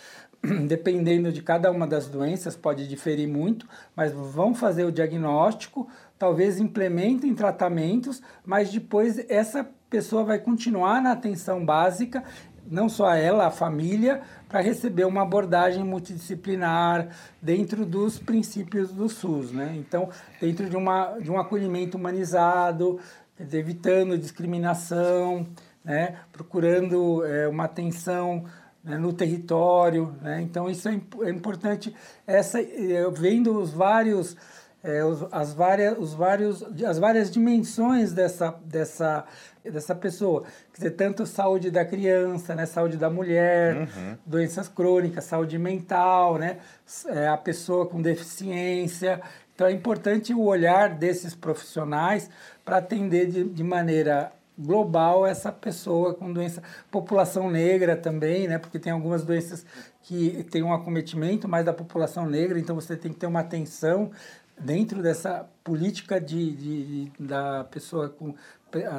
dependendo 0.68 1.32
de 1.32 1.44
cada 1.44 1.70
uma 1.70 1.86
das 1.86 2.08
doenças, 2.08 2.56
pode 2.56 2.88
diferir 2.88 3.28
muito, 3.28 3.68
mas 3.96 4.12
vão 4.12 4.56
fazer 4.56 4.84
o 4.84 4.92
diagnóstico, 4.92 5.88
talvez 6.18 6.60
implementem 6.60 7.36
tratamentos, 7.36 8.20
mas 8.44 8.72
depois 8.72 9.20
essa 9.30 9.64
pessoa 9.92 10.24
vai 10.24 10.40
continuar 10.40 11.00
na 11.00 11.12
atenção 11.12 11.64
básica 11.64 12.24
não 12.70 12.88
só 12.88 13.14
ela, 13.14 13.48
a 13.48 13.52
família, 13.52 14.22
para 14.48 14.62
receber 14.62 15.06
uma 15.06 15.24
abordagem 15.24 15.84
multidisciplinar 15.84 17.10
dentro 17.42 17.86
dos 17.86 18.20
princípios 18.20 18.92
do 18.92 19.10
SUS, 19.10 19.52
né? 19.52 19.76
Então, 19.78 20.10
dentro 20.40 20.70
de, 20.70 20.76
uma, 20.76 21.18
de 21.20 21.32
um 21.32 21.40
acolhimento 21.40 21.98
humanizado, 21.98 23.00
evitando 23.40 24.18
discriminação, 24.18 25.48
né? 25.84 26.18
procurando 26.32 27.26
é, 27.26 27.48
uma 27.48 27.66
atenção 27.66 28.46
né, 28.84 28.98
no 28.98 29.14
território, 29.14 30.16
né? 30.22 30.42
Então, 30.42 30.70
isso 30.70 30.88
é, 30.90 31.00
é 31.22 31.30
importante. 31.30 31.94
Essa, 32.28 32.60
vendo 33.18 33.58
os 33.58 33.72
vários... 33.72 34.36
É, 34.82 35.04
os, 35.04 35.26
as, 35.32 35.54
várias, 35.54 35.98
os 35.98 36.14
vários, 36.14 36.64
as 36.84 36.98
várias 36.98 37.30
dimensões 37.30 38.14
dessa, 38.14 38.56
dessa 38.64 39.26
dessa 39.64 39.94
pessoa. 39.94 40.44
Quer 40.74 40.78
dizer, 40.78 40.92
tanto 40.92 41.26
saúde 41.26 41.70
da 41.70 41.84
criança, 41.86 42.56
né, 42.56 42.66
saúde 42.66 42.98
da 42.98 43.10
mulher, 43.10 43.76
uhum. 43.76 44.18
doenças 44.26 44.68
crônicas, 44.68 45.26
saúde 45.26 45.58
mental, 45.58 46.38
né, 46.38 46.58
é, 47.08 47.28
a 47.28 47.38
pessoa 47.38 47.86
com 47.86 48.02
deficiência. 48.02 49.22
Então 49.54 49.68
é 49.68 49.72
importante 49.72 50.34
o 50.34 50.42
olhar 50.42 50.96
desses 50.96 51.36
profissionais 51.36 52.30
para 52.64 52.78
atender 52.78 53.28
de, 53.28 53.44
de 53.44 53.64
maneira 53.64 54.32
global 54.58 55.26
essa 55.26 55.52
pessoa 55.52 56.14
com 56.14 56.32
doença, 56.32 56.62
população 56.92 57.50
negra 57.50 57.96
também, 57.96 58.46
né? 58.46 58.58
Porque 58.58 58.78
tem 58.78 58.92
algumas 58.92 59.24
doenças 59.24 59.66
que 60.02 60.46
tem 60.52 60.62
um 60.62 60.74
acometimento 60.74 61.48
mais 61.48 61.66
da 61.66 61.72
população 61.72 62.26
negra, 62.26 62.60
então 62.60 62.76
você 62.76 62.98
tem 62.98 63.14
que 63.14 63.20
ter 63.20 63.28
uma 63.28 63.40
atenção 63.40 64.12
dentro 64.60 65.02
dessa 65.02 65.50
política 65.64 66.20
de, 66.20 66.56
de, 66.56 67.06
de 67.06 67.12
da 67.20 67.64
pessoa 67.64 68.10
com 68.10 68.36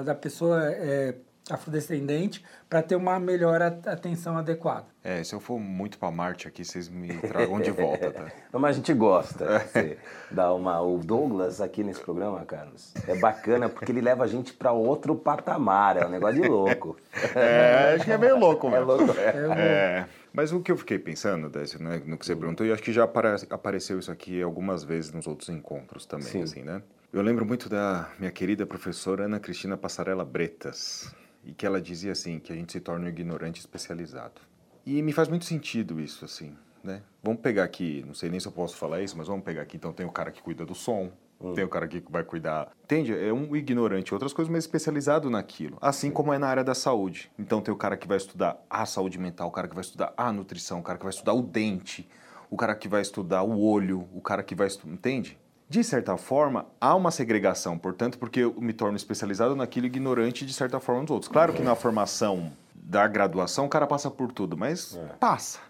da 0.04 0.14
pessoa 0.16 0.64
é, 0.72 1.14
afrodescendente 1.48 2.44
para 2.68 2.82
ter 2.82 2.96
uma 2.96 3.18
melhor 3.18 3.60
atenção 3.62 4.36
adequada. 4.38 4.86
É, 5.02 5.22
se 5.24 5.34
eu 5.34 5.40
for 5.40 5.58
muito 5.58 5.98
para 5.98 6.10
Marte 6.10 6.46
aqui, 6.46 6.64
vocês 6.64 6.88
me 6.88 7.14
tragam 7.18 7.60
de 7.60 7.70
volta, 7.70 8.10
tá? 8.10 8.26
Não, 8.52 8.60
mas 8.60 8.76
a 8.76 8.78
gente 8.78 8.92
gosta. 8.92 9.58
Você 9.60 9.98
dá 10.30 10.52
uma... 10.52 10.80
O 10.80 10.98
Douglas 10.98 11.60
aqui 11.60 11.82
nesse 11.82 12.00
programa, 12.00 12.44
Carlos, 12.44 12.92
é 13.06 13.18
bacana 13.18 13.68
porque 13.68 13.90
ele 13.90 14.00
leva 14.00 14.24
a 14.24 14.26
gente 14.26 14.52
para 14.52 14.72
outro 14.72 15.14
patamar, 15.14 15.96
é 15.96 16.06
um 16.06 16.10
negócio 16.10 16.40
de 16.40 16.48
louco. 16.48 16.96
É, 17.34 17.94
acho 17.94 18.04
que 18.04 18.12
é 18.12 18.18
meio 18.18 18.38
louco 18.38 18.66
é 18.68 18.70
mesmo. 18.70 18.92
É 18.92 18.94
louco. 18.94 19.18
É, 19.18 19.60
é. 19.60 20.06
Mas 20.32 20.52
o 20.52 20.60
que 20.60 20.70
eu 20.70 20.76
fiquei 20.76 20.98
pensando, 20.98 21.50
Décio, 21.50 21.82
né, 21.82 22.00
no 22.06 22.16
que 22.16 22.24
você 22.24 22.36
perguntou, 22.36 22.64
e 22.64 22.72
acho 22.72 22.82
que 22.82 22.92
já 22.92 23.04
apareceu 23.04 23.98
isso 23.98 24.12
aqui 24.12 24.40
algumas 24.40 24.84
vezes 24.84 25.12
nos 25.12 25.26
outros 25.26 25.48
encontros 25.48 26.06
também, 26.06 26.26
Sim. 26.26 26.42
assim, 26.42 26.62
né? 26.62 26.82
Eu 27.12 27.22
lembro 27.22 27.44
muito 27.44 27.68
da 27.68 28.08
minha 28.18 28.30
querida 28.30 28.64
professora 28.64 29.24
Ana 29.24 29.40
Cristina 29.40 29.76
Passarela 29.76 30.24
Bretas, 30.24 31.12
e 31.44 31.52
que 31.52 31.66
ela 31.66 31.80
dizia 31.80 32.12
assim, 32.12 32.38
que 32.38 32.52
a 32.52 32.56
gente 32.56 32.70
se 32.72 32.80
torna 32.80 33.06
um 33.06 33.08
ignorante 33.08 33.58
especializado. 33.58 34.40
E 34.86 35.02
me 35.02 35.12
faz 35.12 35.28
muito 35.28 35.44
sentido 35.44 36.00
isso, 36.00 36.24
assim, 36.24 36.56
né? 36.84 37.02
Vamos 37.22 37.40
pegar 37.40 37.64
aqui, 37.64 38.04
não 38.06 38.14
sei 38.14 38.30
nem 38.30 38.38
se 38.38 38.46
eu 38.46 38.52
posso 38.52 38.76
falar 38.76 39.02
isso, 39.02 39.18
mas 39.18 39.26
vamos 39.26 39.44
pegar 39.44 39.62
aqui, 39.62 39.76
então 39.76 39.92
tem 39.92 40.06
o 40.06 40.12
cara 40.12 40.30
que 40.30 40.40
cuida 40.40 40.64
do 40.64 40.74
som, 40.74 41.12
hum. 41.40 41.54
tem 41.54 41.64
o 41.64 41.68
cara 41.68 41.88
que 41.88 42.02
vai 42.08 42.22
cuidar, 42.22 42.70
entende? 42.84 43.16
É 43.16 43.32
um 43.32 43.56
ignorante, 43.56 44.12
outras 44.12 44.32
coisas, 44.32 44.52
mas 44.52 44.64
especializado 44.64 45.30
naquilo. 45.30 45.78
Assim 45.80 46.08
Sim. 46.08 46.12
como 46.12 46.32
é 46.32 46.38
na 46.38 46.46
área 46.46 46.64
da 46.64 46.74
saúde. 46.74 47.30
Então 47.38 47.60
tem 47.60 47.72
o 47.72 47.76
cara 47.76 47.96
que 47.96 48.06
vai 48.06 48.16
estudar 48.16 48.62
a 48.68 48.84
saúde 48.84 49.18
mental, 49.18 49.48
o 49.48 49.52
cara 49.52 49.66
que 49.66 49.74
vai 49.74 49.82
estudar 49.82 50.12
a 50.16 50.32
nutrição, 50.32 50.80
o 50.80 50.82
cara 50.82 50.98
que 50.98 51.04
vai 51.04 51.12
estudar 51.12 51.32
o 51.32 51.42
dente, 51.42 52.08
o 52.50 52.56
cara 52.56 52.74
que 52.74 52.88
vai 52.88 53.00
estudar 53.00 53.42
o 53.42 53.60
olho, 53.60 54.06
o 54.12 54.20
cara 54.20 54.42
que 54.42 54.54
vai 54.54 54.66
estudar, 54.66 54.92
entende? 54.92 55.38
De 55.68 55.84
certa 55.84 56.16
forma, 56.16 56.66
há 56.80 56.96
uma 56.96 57.12
segregação, 57.12 57.78
portanto, 57.78 58.18
porque 58.18 58.40
eu 58.40 58.60
me 58.60 58.72
torno 58.72 58.96
especializado 58.96 59.54
naquilo 59.54 59.86
ignorante 59.86 60.44
de 60.44 60.52
certa 60.52 60.80
forma 60.80 61.02
dos 61.02 61.12
outros. 61.12 61.30
Claro 61.30 61.52
que 61.52 61.62
na 61.62 61.76
formação 61.76 62.50
da 62.74 63.06
graduação 63.06 63.66
o 63.66 63.68
cara 63.68 63.86
passa 63.86 64.10
por 64.10 64.32
tudo, 64.32 64.56
mas 64.56 64.96
é. 64.96 65.14
passa, 65.20 65.60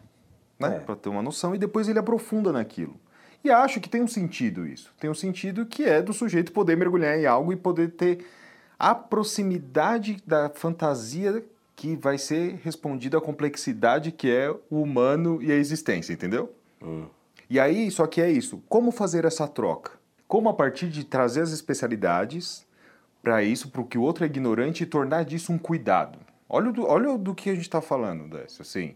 né? 0.59 0.77
É. 0.77 0.81
Para 0.81 0.97
ter 0.97 1.11
uma 1.11 1.21
noção 1.21 1.55
e 1.55 1.59
depois 1.59 1.87
ele 1.87 1.99
aprofunda 1.99 2.51
naquilo. 2.51 2.99
E 3.43 3.51
acho 3.51 3.81
que 3.81 3.89
tem 3.89 4.03
um 4.03 4.09
sentido 4.09 4.67
isso. 4.67 4.93
Tem 5.01 5.09
um 5.09 5.15
sentido 5.15 5.65
que 5.65 5.85
é 5.85 6.03
do 6.03 6.13
sujeito 6.13 6.53
poder 6.53 6.77
mergulhar 6.77 7.19
em 7.19 7.27
algo 7.27 7.53
e 7.53 7.57
poder 7.57 7.93
ter 7.93 8.27
a 8.79 8.95
proximidade 8.95 10.23
da 10.27 10.51
fantasia 10.51 11.45
que 11.75 11.97
vai 11.97 12.19
ser 12.19 12.61
respondida 12.63 13.17
à 13.17 13.21
complexidade 13.21 14.13
que 14.13 14.31
é 14.31 14.51
o 14.71 14.83
humano 14.83 15.43
e 15.43 15.51
a 15.51 15.55
existência, 15.55 16.13
entendeu? 16.13 16.55
Hum. 16.83 17.07
E 17.49 17.59
aí, 17.59 17.91
só 17.91 18.07
que 18.07 18.21
é 18.21 18.31
isso. 18.31 18.63
Como 18.69 18.93
fazer 18.93 19.25
essa 19.25 19.49
troca? 19.49 19.93
Como 20.29 20.49
a 20.49 20.55
partir 20.55 20.89
de 20.89 21.05
trazer 21.05 21.41
as 21.41 21.53
especialidades 21.53 22.67
para 23.23 23.43
isso, 23.43 23.71
para 23.71 23.81
o 23.81 23.87
que 23.87 23.99
o 23.99 24.03
outro 24.03 24.25
é 24.25 24.27
ignorante 24.27 24.83
e 24.83 24.87
tornar 24.87 25.25
disso 25.25 25.53
um 25.53 25.59
cuidado? 25.59 26.19
Olha 26.49 26.71
do, 26.71 26.87
olha 26.87 27.17
do 27.17 27.35
que 27.35 27.51
a 27.51 27.55
gente 27.55 27.63
está 27.63 27.81
falando, 27.81 28.29
Décio, 28.29 28.63
assim. 28.63 28.95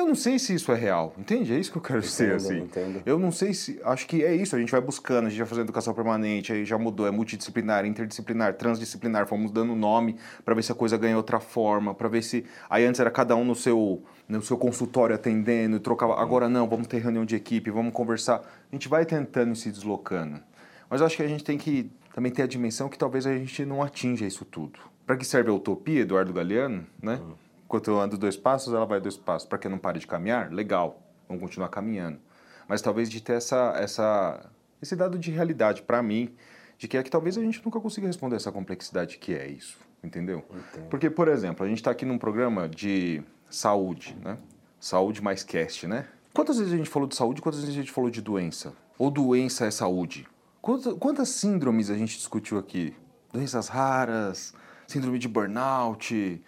Eu 0.00 0.06
não 0.06 0.14
sei 0.14 0.38
se 0.38 0.54
isso 0.54 0.72
é 0.72 0.74
real, 0.74 1.12
entende? 1.18 1.52
É 1.52 1.58
isso 1.58 1.70
que 1.70 1.76
eu 1.76 1.82
quero 1.82 1.98
entendo, 1.98 2.10
dizer, 2.10 2.34
assim. 2.34 2.60
Entendo. 2.60 3.02
Eu 3.04 3.18
não 3.18 3.30
sei 3.30 3.52
se... 3.52 3.78
Acho 3.84 4.06
que 4.06 4.24
é 4.24 4.34
isso, 4.34 4.56
a 4.56 4.58
gente 4.58 4.72
vai 4.72 4.80
buscando, 4.80 5.26
a 5.26 5.28
gente 5.28 5.38
vai 5.38 5.46
fazendo 5.46 5.64
educação 5.64 5.92
permanente, 5.92 6.54
aí 6.54 6.64
já 6.64 6.78
mudou, 6.78 7.06
é 7.06 7.10
multidisciplinar, 7.10 7.84
interdisciplinar, 7.84 8.54
transdisciplinar, 8.54 9.26
fomos 9.26 9.50
dando 9.50 9.74
nome 9.74 10.16
para 10.42 10.54
ver 10.54 10.62
se 10.62 10.72
a 10.72 10.74
coisa 10.74 10.96
ganha 10.96 11.18
outra 11.18 11.38
forma, 11.38 11.94
para 11.94 12.08
ver 12.08 12.22
se... 12.22 12.46
Aí 12.70 12.86
antes 12.86 12.98
era 12.98 13.10
cada 13.10 13.36
um 13.36 13.44
no 13.44 13.54
seu, 13.54 14.02
no 14.26 14.40
seu 14.40 14.56
consultório 14.56 15.14
atendendo, 15.14 15.78
trocava... 15.78 16.18
Agora 16.18 16.48
não, 16.48 16.66
vamos 16.66 16.86
ter 16.86 17.02
reunião 17.02 17.26
de 17.26 17.36
equipe, 17.36 17.70
vamos 17.70 17.92
conversar. 17.92 18.36
A 18.72 18.74
gente 18.74 18.88
vai 18.88 19.04
tentando 19.04 19.52
e 19.52 19.56
se 19.56 19.70
deslocando. 19.70 20.40
Mas 20.88 21.02
acho 21.02 21.14
que 21.14 21.22
a 21.22 21.28
gente 21.28 21.44
tem 21.44 21.58
que 21.58 21.92
também 22.14 22.32
ter 22.32 22.40
a 22.40 22.46
dimensão 22.46 22.88
que 22.88 22.96
talvez 22.96 23.26
a 23.26 23.36
gente 23.36 23.66
não 23.66 23.82
atinja 23.82 24.24
isso 24.24 24.46
tudo. 24.46 24.80
Para 25.06 25.18
que 25.18 25.26
serve 25.26 25.50
a 25.50 25.52
utopia, 25.52 26.00
Eduardo 26.00 26.32
Galeano, 26.32 26.86
né? 27.02 27.20
Uhum 27.22 27.49
Enquanto 27.70 27.88
eu 27.88 28.00
ando 28.00 28.18
dois 28.18 28.36
passos, 28.36 28.74
ela 28.74 28.84
vai 28.84 29.00
dois 29.00 29.16
passos. 29.16 29.48
Para 29.48 29.56
que 29.56 29.68
não 29.68 29.78
pare 29.78 30.00
de 30.00 30.06
caminhar, 30.08 30.50
legal, 30.52 31.00
vamos 31.28 31.40
continuar 31.40 31.68
caminhando. 31.68 32.18
Mas 32.66 32.82
talvez 32.82 33.08
de 33.08 33.20
ter 33.20 33.34
essa, 33.34 33.74
essa, 33.76 34.50
esse 34.82 34.96
dado 34.96 35.16
de 35.16 35.30
realidade 35.30 35.82
para 35.82 36.02
mim, 36.02 36.34
de 36.76 36.88
que 36.88 36.98
é 36.98 37.02
que 37.04 37.08
talvez 37.08 37.38
a 37.38 37.40
gente 37.40 37.64
nunca 37.64 37.78
consiga 37.78 38.08
responder 38.08 38.34
essa 38.34 38.50
complexidade 38.50 39.18
que 39.18 39.32
é 39.36 39.46
isso, 39.48 39.78
entendeu? 40.02 40.44
Entendo. 40.50 40.88
Porque, 40.88 41.08
por 41.08 41.28
exemplo, 41.28 41.64
a 41.64 41.68
gente 41.68 41.78
está 41.78 41.92
aqui 41.92 42.04
num 42.04 42.18
programa 42.18 42.68
de 42.68 43.22
saúde, 43.48 44.16
né? 44.20 44.36
Saúde 44.80 45.22
mais 45.22 45.44
cast, 45.44 45.86
né? 45.86 46.08
Quantas 46.34 46.58
vezes 46.58 46.72
a 46.72 46.76
gente 46.76 46.90
falou 46.90 47.06
de 47.06 47.14
saúde, 47.14 47.40
quantas 47.40 47.60
vezes 47.60 47.76
a 47.76 47.80
gente 47.80 47.92
falou 47.92 48.10
de 48.10 48.20
doença? 48.20 48.72
Ou 48.98 49.12
doença 49.12 49.64
é 49.64 49.70
saúde? 49.70 50.26
Quantas, 50.60 50.92
quantas 50.94 51.28
síndromes 51.28 51.88
a 51.88 51.96
gente 51.96 52.16
discutiu 52.16 52.58
aqui? 52.58 52.96
Doenças 53.32 53.68
raras, 53.68 54.54
síndrome 54.88 55.20
de 55.20 55.28
burnout, 55.28 56.42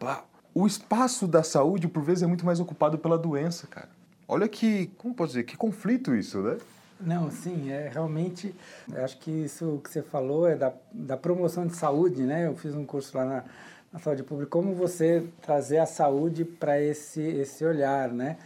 é 0.00 0.33
o 0.54 0.66
espaço 0.66 1.26
da 1.26 1.42
saúde, 1.42 1.88
por 1.88 2.02
vezes, 2.02 2.22
é 2.22 2.26
muito 2.26 2.46
mais 2.46 2.60
ocupado 2.60 2.96
pela 2.96 3.18
doença, 3.18 3.66
cara. 3.66 3.88
Olha 4.28 4.48
que, 4.48 4.86
como 4.96 5.14
posso 5.14 5.32
dizer, 5.32 5.44
que 5.44 5.56
conflito 5.56 6.14
isso, 6.14 6.40
né? 6.40 6.56
Não, 7.00 7.30
sim, 7.30 7.70
é 7.70 7.90
realmente, 7.92 8.54
acho 8.94 9.18
que 9.18 9.30
isso 9.30 9.80
que 9.82 9.90
você 9.90 10.00
falou 10.00 10.48
é 10.48 10.54
da, 10.54 10.72
da 10.92 11.16
promoção 11.16 11.66
de 11.66 11.76
saúde, 11.76 12.22
né? 12.22 12.46
Eu 12.46 12.56
fiz 12.56 12.74
um 12.74 12.86
curso 12.86 13.16
lá 13.16 13.24
na, 13.24 13.44
na 13.92 13.98
saúde 13.98 14.22
pública, 14.22 14.50
como 14.50 14.74
você 14.74 15.26
trazer 15.42 15.78
a 15.78 15.86
saúde 15.86 16.44
para 16.44 16.80
esse, 16.80 17.20
esse 17.20 17.64
olhar, 17.64 18.08
né? 18.08 18.36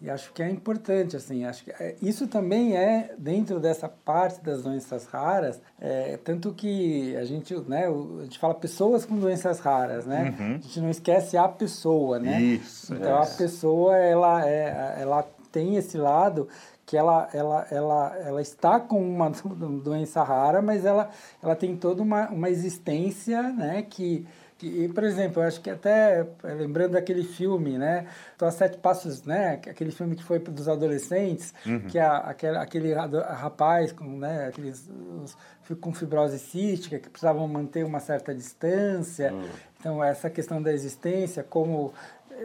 E 0.00 0.08
acho 0.08 0.32
que 0.32 0.42
é 0.42 0.48
importante, 0.48 1.16
assim, 1.16 1.44
acho 1.44 1.64
que 1.64 1.70
é, 1.72 1.96
isso 2.00 2.28
também 2.28 2.76
é 2.76 3.14
dentro 3.18 3.58
dessa 3.58 3.88
parte 3.88 4.40
das 4.40 4.62
doenças 4.62 5.06
raras, 5.06 5.60
é, 5.80 6.16
tanto 6.22 6.52
que 6.52 7.16
a 7.16 7.24
gente, 7.24 7.52
né, 7.68 7.86
a 7.86 8.22
gente 8.22 8.38
fala 8.38 8.54
pessoas 8.54 9.04
com 9.04 9.16
doenças 9.16 9.58
raras, 9.58 10.06
né? 10.06 10.36
Uhum. 10.38 10.54
A 10.54 10.58
gente 10.58 10.80
não 10.80 10.90
esquece 10.90 11.36
a 11.36 11.48
pessoa, 11.48 12.20
né? 12.20 12.40
Isso. 12.40 12.94
Então 12.94 13.18
é. 13.18 13.22
a 13.22 13.26
pessoa 13.26 13.96
ela 13.96 14.48
é, 14.48 14.98
ela 15.00 15.26
tem 15.50 15.76
esse 15.76 15.98
lado 15.98 16.48
que 16.88 16.96
ela, 16.96 17.28
ela, 17.34 17.66
ela, 17.70 18.16
ela 18.24 18.40
está 18.40 18.80
com 18.80 18.98
uma 18.98 19.30
doença 19.84 20.22
rara, 20.22 20.62
mas 20.62 20.86
ela, 20.86 21.10
ela 21.42 21.54
tem 21.54 21.76
toda 21.76 22.02
uma, 22.02 22.28
uma 22.30 22.48
existência 22.48 23.42
né, 23.42 23.82
que, 23.82 24.26
que, 24.58 24.88
por 24.88 25.04
exemplo, 25.04 25.40
eu 25.40 25.46
acho 25.46 25.60
que 25.60 25.70
até 25.70 26.26
lembrando 26.42 26.92
daquele 26.92 27.22
filme, 27.22 27.78
né, 27.78 28.06
Então, 28.34 28.50
Sete 28.50 28.76
Passos, 28.78 29.22
né, 29.22 29.52
aquele 29.54 29.92
filme 29.92 30.16
que 30.16 30.24
foi 30.24 30.40
dos 30.40 30.68
adolescentes, 30.68 31.54
uhum. 31.64 31.80
que 31.82 31.98
a, 31.98 32.16
aquele, 32.16 32.56
aquele 32.56 32.92
rapaz 32.92 33.92
com, 33.92 34.04
né, 34.04 34.48
aqueles 34.48 34.90
os, 35.22 35.36
com 35.80 35.94
fibrose 35.94 36.38
cística 36.40 36.98
que 36.98 37.08
precisavam 37.08 37.46
manter 37.46 37.84
uma 37.84 38.00
certa 38.00 38.34
distância. 38.34 39.32
Uhum. 39.32 39.44
Então, 39.78 40.02
essa 40.02 40.28
questão 40.28 40.60
da 40.60 40.72
existência, 40.72 41.44
como 41.44 41.94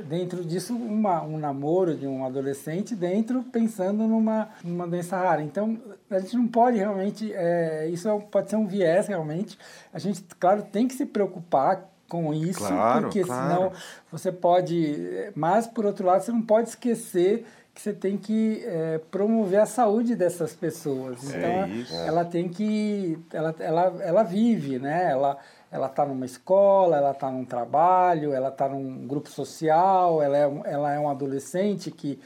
dentro 0.01 0.43
disso 0.43 0.75
uma, 0.75 1.21
um 1.23 1.37
namoro 1.37 1.95
de 1.95 2.07
um 2.07 2.25
adolescente 2.25 2.95
dentro 2.95 3.43
pensando 3.43 4.07
numa, 4.07 4.49
numa 4.63 4.87
doença 4.87 5.17
rara. 5.17 5.41
Então 5.41 5.79
a 6.09 6.19
gente 6.19 6.35
não 6.35 6.47
pode 6.47 6.77
realmente, 6.77 7.31
é, 7.33 7.87
isso 7.89 8.09
pode 8.31 8.49
ser 8.49 8.55
um 8.55 8.65
viés 8.65 9.07
realmente. 9.07 9.57
A 9.93 9.99
gente, 9.99 10.23
claro, 10.39 10.63
tem 10.63 10.87
que 10.87 10.95
se 10.95 11.05
preocupar 11.05 11.92
com 12.13 12.31
isso, 12.31 12.59
claro, 12.59 13.01
porque 13.01 13.23
claro. 13.23 13.47
senão 13.47 13.71
você 14.11 14.31
pode. 14.31 15.31
Mas 15.33 15.65
por 15.65 15.83
outro 15.83 16.05
lado, 16.05 16.21
você 16.21 16.31
não 16.31 16.43
pode 16.43 16.69
esquecer 16.69 17.43
que 17.73 17.81
você 17.81 17.91
tem 17.91 18.17
que 18.17 18.63
é, 18.67 18.99
promover 19.09 19.59
a 19.59 19.65
saúde 19.65 20.15
dessas 20.15 20.53
pessoas. 20.53 21.33
É 21.33 21.37
então, 21.37 21.97
é 21.97 22.07
ela 22.07 22.23
tem 22.23 22.47
que. 22.47 23.17
Ela, 23.33 23.55
ela, 23.57 23.95
ela 23.99 24.23
vive, 24.23 24.77
né? 24.77 25.09
Ela, 25.09 25.39
ela 25.71 25.87
está 25.87 26.05
numa 26.05 26.25
escola, 26.25 26.97
ela 26.97 27.11
está 27.11 27.31
num 27.31 27.43
trabalho, 27.43 28.31
ela 28.31 28.49
está 28.49 28.69
num 28.69 29.07
grupo 29.07 29.27
social, 29.27 30.21
ela 30.21 30.37
é, 30.37 30.61
ela 30.65 30.93
é 30.93 30.99
um 30.99 31.09
adolescente 31.09 31.89
que. 31.89 32.19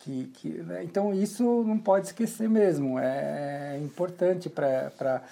que, 0.00 0.24
que 0.34 0.48
né? 0.50 0.84
Então, 0.84 1.14
isso 1.14 1.64
não 1.66 1.78
pode 1.78 2.08
esquecer 2.08 2.46
mesmo. 2.46 2.98
É, 2.98 3.76
é 3.76 3.78
importante 3.78 4.50
para. 4.50 5.22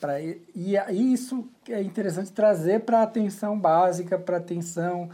Pra, 0.00 0.20
e, 0.20 0.40
e 0.54 1.12
isso 1.12 1.46
é 1.68 1.80
interessante 1.82 2.32
trazer 2.32 2.80
para 2.80 3.00
a 3.00 3.02
atenção 3.02 3.58
básica, 3.58 4.18
para 4.18 4.36
a 4.36 4.40
atenção, 4.40 5.08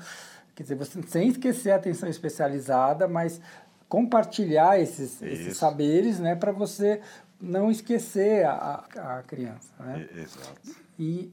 quer 0.54 0.62
dizer, 0.62 0.74
você, 0.74 1.00
sem 1.02 1.28
esquecer 1.28 1.70
a 1.70 1.76
atenção 1.76 2.08
especializada, 2.08 3.06
mas 3.06 3.40
compartilhar 3.88 4.80
esses, 4.80 5.20
esses 5.20 5.56
saberes, 5.56 6.18
né, 6.18 6.34
para 6.34 6.52
você 6.52 7.00
não 7.40 7.70
esquecer 7.70 8.46
a, 8.46 8.84
a 8.96 9.22
criança, 9.26 9.70
né? 9.80 10.08
Exato. 10.16 10.60
E 10.98 11.32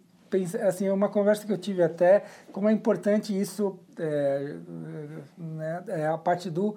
assim, 0.68 0.86
é 0.86 0.94
uma 0.94 1.10
conversa 1.10 1.46
que 1.46 1.52
eu 1.52 1.58
tive 1.58 1.82
até, 1.82 2.24
como 2.52 2.70
é 2.70 2.72
importante 2.72 3.38
isso, 3.40 3.80
é, 3.98 4.56
né, 5.38 5.84
é 5.88 6.08
a 6.08 6.18
parte 6.18 6.50
do, 6.50 6.76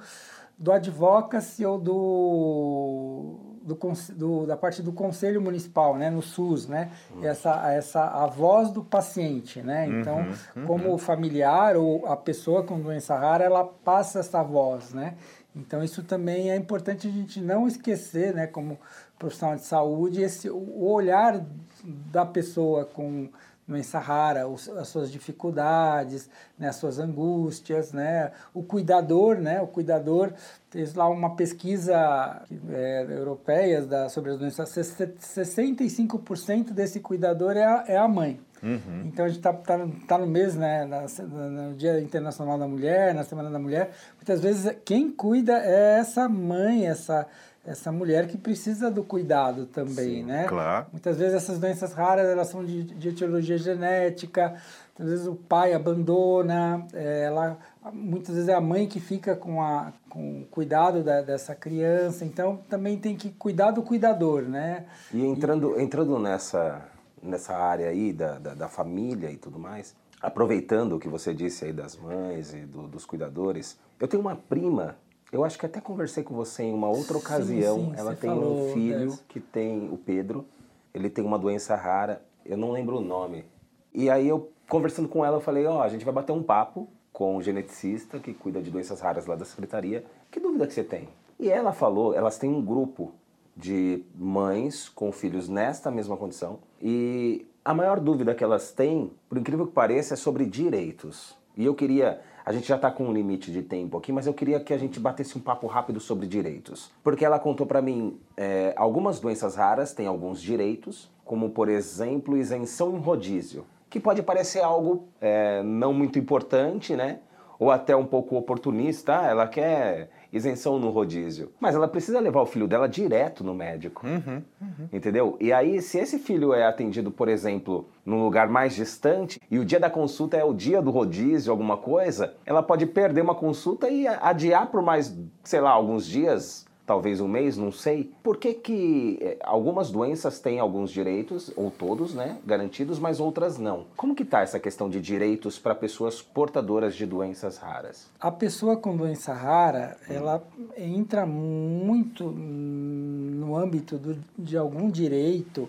do 0.63 0.71
advocacy 0.71 1.67
ou 1.67 1.77
do, 1.77 3.37
do, 3.65 3.77
do, 4.15 4.47
da 4.47 4.57
parte 4.57 4.81
do 4.81 4.93
conselho 4.93 5.43
municipal, 5.43 5.97
né, 5.99 6.09
no 6.09 6.23
SUS, 6.23 6.69
né, 6.69 6.93
uhum. 7.13 7.25
essa, 7.25 7.73
essa, 7.73 8.05
a 8.05 8.27
voz 8.29 8.71
do 8.71 8.85
paciente, 8.85 9.61
né, 9.61 9.89
então, 9.89 10.19
uhum, 10.19 10.35
uhum. 10.55 10.67
como 10.67 10.99
familiar 10.99 11.77
ou 11.77 12.07
a 12.07 12.17
pessoa 12.17 12.63
com 12.63 12.79
doença 12.79 13.19
rara, 13.19 13.43
ela 13.43 13.65
passa 13.65 14.21
essa 14.21 14.41
voz, 14.41 14.95
né, 14.95 15.17
então 15.55 15.83
isso 15.83 16.05
também 16.05 16.53
é 16.53 16.57
importante 16.57 17.09
a 17.09 17.11
gente 17.11 17.41
não 17.41 17.67
esquecer, 17.67 18.33
né, 18.33 18.47
como 18.47 18.79
profissional 19.19 19.57
de 19.57 19.63
saúde, 19.63 20.23
esse, 20.23 20.49
o 20.49 20.85
olhar 20.85 21.45
da 21.85 22.25
pessoa 22.25 22.85
com 22.85 23.29
doença 23.67 23.99
rara, 23.99 24.47
as 24.79 24.89
suas 24.89 25.11
dificuldades, 25.11 26.29
né, 26.59 26.69
as 26.69 26.77
suas 26.77 26.99
angústias, 26.99 27.93
né, 27.93 28.33
o 28.53 28.63
cuidador, 28.63 29.37
né, 29.37 29.61
o 29.61 29.67
cuidador 29.67 30.33
fez 30.71 30.95
lá 30.95 31.09
uma 31.09 31.35
pesquisa 31.37 32.43
é, 32.71 33.07
europeia 33.09 33.83
da, 33.83 34.09
sobre 34.09 34.33
as 34.33 34.39
doenças, 34.39 34.71
65% 34.71 36.73
desse 36.73 37.01
cuidador 37.01 37.57
é 37.57 37.65
a, 37.65 37.85
é 37.87 37.97
a 37.97 38.09
mãe. 38.09 38.41
Uhum. 38.63 39.07
Então 39.07 39.25
a 39.25 39.29
gente 39.29 39.39
está 39.39 39.53
tá, 39.53 39.89
tá 40.07 40.19
no 40.19 40.27
mês, 40.27 40.55
né, 40.55 40.85
na, 40.85 41.03
no 41.03 41.75
Dia 41.75 42.01
Internacional 42.01 42.59
da 42.59 42.69
Mulher, 42.69 43.15
na 43.15 43.25
Semana 43.25 43.51
da 43.51 43.59
Mulher, 43.59 43.91
muitas 44.17 44.41
vezes 44.41 44.77
quem 44.85 45.11
cuida 45.11 45.59
é 45.59 45.99
essa 45.99 46.29
mãe, 46.29 46.87
essa 46.87 47.27
essa 47.65 47.93
mulher 47.93 48.27
que 48.27 48.37
precisa 48.37 48.91
do 48.91 49.05
cuidado 49.05 49.67
também, 49.67 50.21
Sim, 50.21 50.25
né? 50.25 50.47
Claro. 50.49 50.87
Muitas 50.91 51.17
vezes 51.17 51.35
essas 51.35 51.61
doenças 51.61 51.93
raras 51.93 52.27
elas 52.27 52.49
são 52.49 52.65
de, 52.65 52.83
de 52.83 53.09
etiologia 53.11 53.57
genética, 53.57 54.57
às 54.99 55.09
vezes 55.09 55.27
o 55.27 55.35
pai 55.35 55.73
abandona, 55.73 56.87
é, 56.93 57.25
ela, 57.25 57.59
muitas 57.93 58.35
vezes 58.35 58.49
é 58.49 58.55
a 58.55 58.61
mãe 58.61 58.87
que 58.87 58.99
fica 58.99 59.37
com, 59.37 59.63
a, 59.63 59.93
com 60.09 60.43
o 60.43 60.45
cuidado 60.47 61.03
da, 61.05 61.23
dessa 61.23 61.55
criança, 61.55 62.25
então 62.25 62.59
também 62.69 62.99
tem 62.99 63.17
que 63.17 63.31
cuidar 63.31 63.71
do 63.71 63.83
cuidador, 63.83 64.43
né? 64.43 64.85
E 65.13 65.25
entrando, 65.25 65.79
e, 65.79 65.83
entrando 65.83 66.19
nessa, 66.19 66.83
nessa 67.23 67.55
área 67.57 67.89
aí 67.89 68.13
da, 68.13 68.39
da, 68.39 68.55
da, 68.55 68.69
família 68.69 69.31
e 69.31 69.37
tudo 69.37 69.59
mais, 69.59 69.95
aproveitando 70.21 70.97
o 70.97 70.99
que 70.99 71.09
você 71.09 71.33
disse 71.33 71.65
aí 71.65 71.73
das 71.73 71.97
mães 71.97 72.53
e 72.53 72.61
do, 72.61 72.89
dos 72.89 73.07
cuidadores, 73.07 73.79
eu 74.01 74.09
tenho 74.09 74.21
uma 74.21 74.35
prima 74.35 74.97
eu 75.33 75.45
acho 75.45 75.59
que 75.59 75.65
até 75.65 75.81
conversei 75.81 76.23
com 76.23 76.35
você 76.35 76.63
em 76.63 76.75
uma 76.75 76.89
outra 76.89 77.17
ocasião. 77.17 77.77
Sim, 77.77 77.87
sim, 77.87 77.95
Ela 77.97 78.15
tem 78.15 78.31
um 78.31 78.73
filho 78.75 79.11
dessa. 79.11 79.25
que 79.27 79.41
tem 79.41 79.89
o 79.91 79.97
Pedro. 79.97 80.45
Ele 80.93 81.09
tem 81.09 81.25
uma 81.25 81.39
doença 81.39 81.75
rara. 81.75 82.23
Eu 82.45 82.59
não 82.59 82.71
lembro 82.71 82.99
o 82.99 83.01
nome. 83.01 83.47
E 83.95 84.11
aí 84.11 84.29
eu 84.29 84.53
conversando 84.69 85.09
com 85.09 85.25
ela, 85.25 85.39
eu 85.39 85.41
falei: 85.41 85.67
"Ó, 85.67 85.79
oh, 85.79 85.83
a 85.83 85.89
gente 85.89 86.05
vai 86.05 86.13
bater 86.13 86.33
um 86.33 86.43
papo 86.43 86.87
com 87.13 87.37
um 87.39 87.43
geneticista 87.43 88.19
que 88.19 88.35
cuida 88.35 88.61
de 88.61 88.71
doenças 88.71 89.01
raras 89.01 89.27
lá 89.27 89.35
da 89.35 89.47
secretaria. 89.47 90.05
Que 90.31 90.39
dúvida 90.39 90.67
que 90.67 90.75
você 90.75 90.85
tem?" 90.85 91.09
E 91.41 91.49
ela 91.49 91.73
falou, 91.73 92.15
elas 92.15 92.39
têm 92.39 92.51
um 92.51 92.63
grupo 92.63 93.13
de 93.57 94.05
mães 94.15 94.89
com 94.89 95.11
filhos 95.11 95.49
nesta 95.49 95.91
mesma 95.91 96.17
condição. 96.17 96.61
E 96.81 97.47
a 97.65 97.75
maior 97.75 97.99
dúvida 98.01 98.35
que 98.35 98.45
elas 98.45 98.71
têm, 98.71 99.11
por 99.29 99.39
incrível 99.39 99.67
que 99.67 99.73
pareça, 99.73 100.15
é 100.15 100.17
sobre 100.17 100.45
direitos. 100.47 101.37
E 101.57 101.65
eu 101.65 101.75
queria 101.75 102.21
a 102.45 102.53
gente 102.53 102.67
já 102.67 102.77
está 102.77 102.91
com 102.91 103.05
um 103.05 103.13
limite 103.13 103.53
de 103.53 103.63
tempo 103.63 103.97
aqui, 103.97 104.13
mas 104.13 104.27
eu 104.27 104.35
queria 104.35 104.59
que 104.61 104.73
a 104.73 104.79
gente 104.79 104.99
batesse 104.99 105.37
um 105.39 105.41
papo 105.41 105.67
rápido 105.67 106.01
sobre 106.01 106.27
direitos. 106.27 106.91
Porque 107.03 107.25
ela 107.25 107.39
contou 107.39 107.67
para 107.67 107.81
mim 107.81 108.19
é, 108.37 108.73
algumas 108.77 109.21
doenças 109.21 109.57
raras 109.57 109.93
têm 109.93 110.07
alguns 110.07 110.41
direitos, 110.41 111.11
como 111.25 111.51
por 111.51 111.69
exemplo 111.69 112.37
isenção 112.37 112.97
em 112.97 112.99
rodízio, 112.99 113.65
que 113.89 114.01
pode 114.01 114.23
parecer 114.23 114.61
algo 114.61 115.09
é, 115.21 115.63
não 115.63 115.93
muito 115.93 116.19
importante, 116.19 116.97
né? 116.97 117.21
Ou 117.59 117.71
até 117.71 117.95
um 117.95 118.07
pouco 118.07 118.37
oportunista. 118.37 119.21
Ah, 119.21 119.27
ela 119.27 119.47
quer 119.47 120.11
isenção 120.33 120.79
no 120.79 120.91
rodízio. 120.91 121.51
Mas 121.61 121.75
ela 121.75 121.87
precisa 121.87 122.19
levar 122.19 122.41
o 122.41 122.47
filho 122.47 122.67
dela 122.67 122.89
direto 122.89 123.45
no 123.45 123.55
médico. 123.55 124.07
Uhum, 124.07 124.43
uhum. 124.61 124.89
Entendeu? 124.93 125.37
E 125.41 125.53
aí, 125.53 125.83
se 125.83 125.99
esse 125.99 126.19
filho 126.19 126.55
é 126.55 126.67
atendido, 126.67 127.11
por 127.11 127.29
exemplo, 127.29 127.89
num 128.05 128.23
lugar 128.23 128.49
mais 128.49 128.75
distante, 128.75 129.41
e 129.51 129.59
o 129.59 129.65
dia 129.65 129.79
da 129.79 129.91
consulta 129.91 130.37
é 130.37 130.45
o 130.45 130.55
dia 130.55 130.81
do 130.81 130.91
rodízio, 130.91 131.51
alguma 131.51 131.77
coisa, 131.77 132.35
ela 132.47 132.63
pode 132.63 132.87
perder 132.87 133.21
uma 133.21 133.35
consulta 133.35 133.89
e 133.89 134.07
adiar 134.07 134.71
por 134.71 134.83
mais, 134.83 135.15
sei 135.45 135.61
lá, 135.61 135.71
alguns 135.71 136.07
dias 136.07 136.67
talvez 136.87 137.21
um 137.21 137.29
mês, 137.29 137.57
não 137.57 137.71
sei. 137.71 138.13
Por 138.23 138.37
que, 138.37 138.55
que 138.55 139.19
eh, 139.21 139.39
algumas 139.43 139.91
doenças 139.91 140.41
têm 140.41 140.59
alguns 140.59 140.91
direitos, 140.91 141.53
ou 141.57 141.71
todos, 141.71 142.15
né, 142.15 142.39
garantidos, 142.45 142.99
mas 142.99 143.21
outras 143.21 143.59
não? 143.59 143.87
Como 143.97 144.15
que 144.15 144.23
está 144.23 144.41
essa 144.41 144.59
questão 144.59 144.91
de 144.91 145.01
direitos 145.01 145.59
para 145.59 145.75
pessoas 145.75 146.21
portadoras 146.21 146.95
de 146.95 147.07
doenças 147.07 147.57
raras? 147.59 148.11
A 148.21 148.31
pessoa 148.31 148.77
com 148.77 148.97
doença 148.97 149.33
rara, 149.33 149.97
ela 150.09 150.43
entra 150.77 151.25
muito 151.25 152.25
no 152.25 153.57
âmbito 153.57 153.99
do, 153.99 154.19
de 154.37 154.57
algum 154.57 154.91
direito 154.91 155.69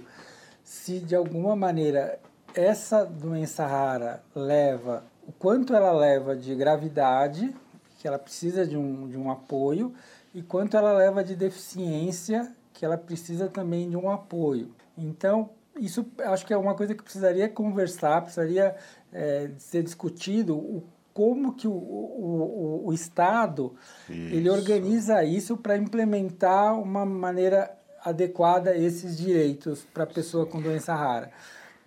se 0.63 0.99
de 0.99 1.15
alguma 1.15 1.55
maneira 1.55 2.19
essa 2.55 3.05
doença 3.05 3.65
rara 3.65 4.23
leva, 4.35 5.03
o 5.27 5.31
quanto 5.31 5.73
ela 5.73 5.91
leva 5.91 6.35
de 6.35 6.53
gravidade, 6.55 7.53
que 7.99 8.07
ela 8.07 8.19
precisa 8.19 8.65
de 8.65 8.77
um, 8.77 9.07
de 9.07 9.17
um 9.17 9.31
apoio, 9.31 9.93
e 10.33 10.41
quanto 10.41 10.75
ela 10.75 10.93
leva 10.93 11.23
de 11.23 11.35
deficiência, 11.35 12.51
que 12.73 12.83
ela 12.83 12.97
precisa 12.97 13.47
também 13.47 13.89
de 13.89 13.95
um 13.95 14.09
apoio. 14.09 14.73
Então, 14.97 15.51
isso 15.77 16.05
acho 16.19 16.45
que 16.45 16.53
é 16.53 16.57
uma 16.57 16.75
coisa 16.75 16.95
que 16.95 17.03
precisaria 17.03 17.47
conversar, 17.47 18.21
precisaria 18.21 18.75
é, 19.11 19.51
ser 19.57 19.83
discutido 19.83 20.55
o, 20.57 20.83
como 21.13 21.53
que 21.53 21.67
o, 21.67 21.71
o, 21.71 22.83
o 22.85 22.93
Estado 22.93 23.75
isso. 24.09 24.35
ele 24.35 24.49
organiza 24.49 25.23
isso 25.23 25.55
para 25.55 25.77
implementar 25.77 26.79
uma 26.79 27.05
maneira 27.05 27.71
adequada 28.03 28.75
esses 28.75 29.17
direitos 29.17 29.85
para 29.93 30.03
a 30.03 30.07
pessoa 30.07 30.45
com 30.45 30.61
doença 30.61 30.93
rara. 30.93 31.31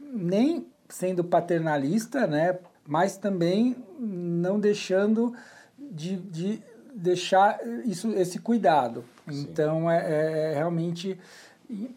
Nem 0.00 0.66
sendo 0.88 1.24
paternalista, 1.24 2.26
né, 2.26 2.58
mas 2.86 3.16
também 3.16 3.76
não 3.98 4.58
deixando 4.58 5.34
de, 5.78 6.16
de 6.16 6.62
deixar 6.96 7.60
isso, 7.84 8.10
esse 8.12 8.38
cuidado. 8.38 9.04
Sim. 9.28 9.42
Então, 9.42 9.90
é, 9.90 9.98
é, 9.98 10.52
é 10.52 10.54
realmente 10.54 11.18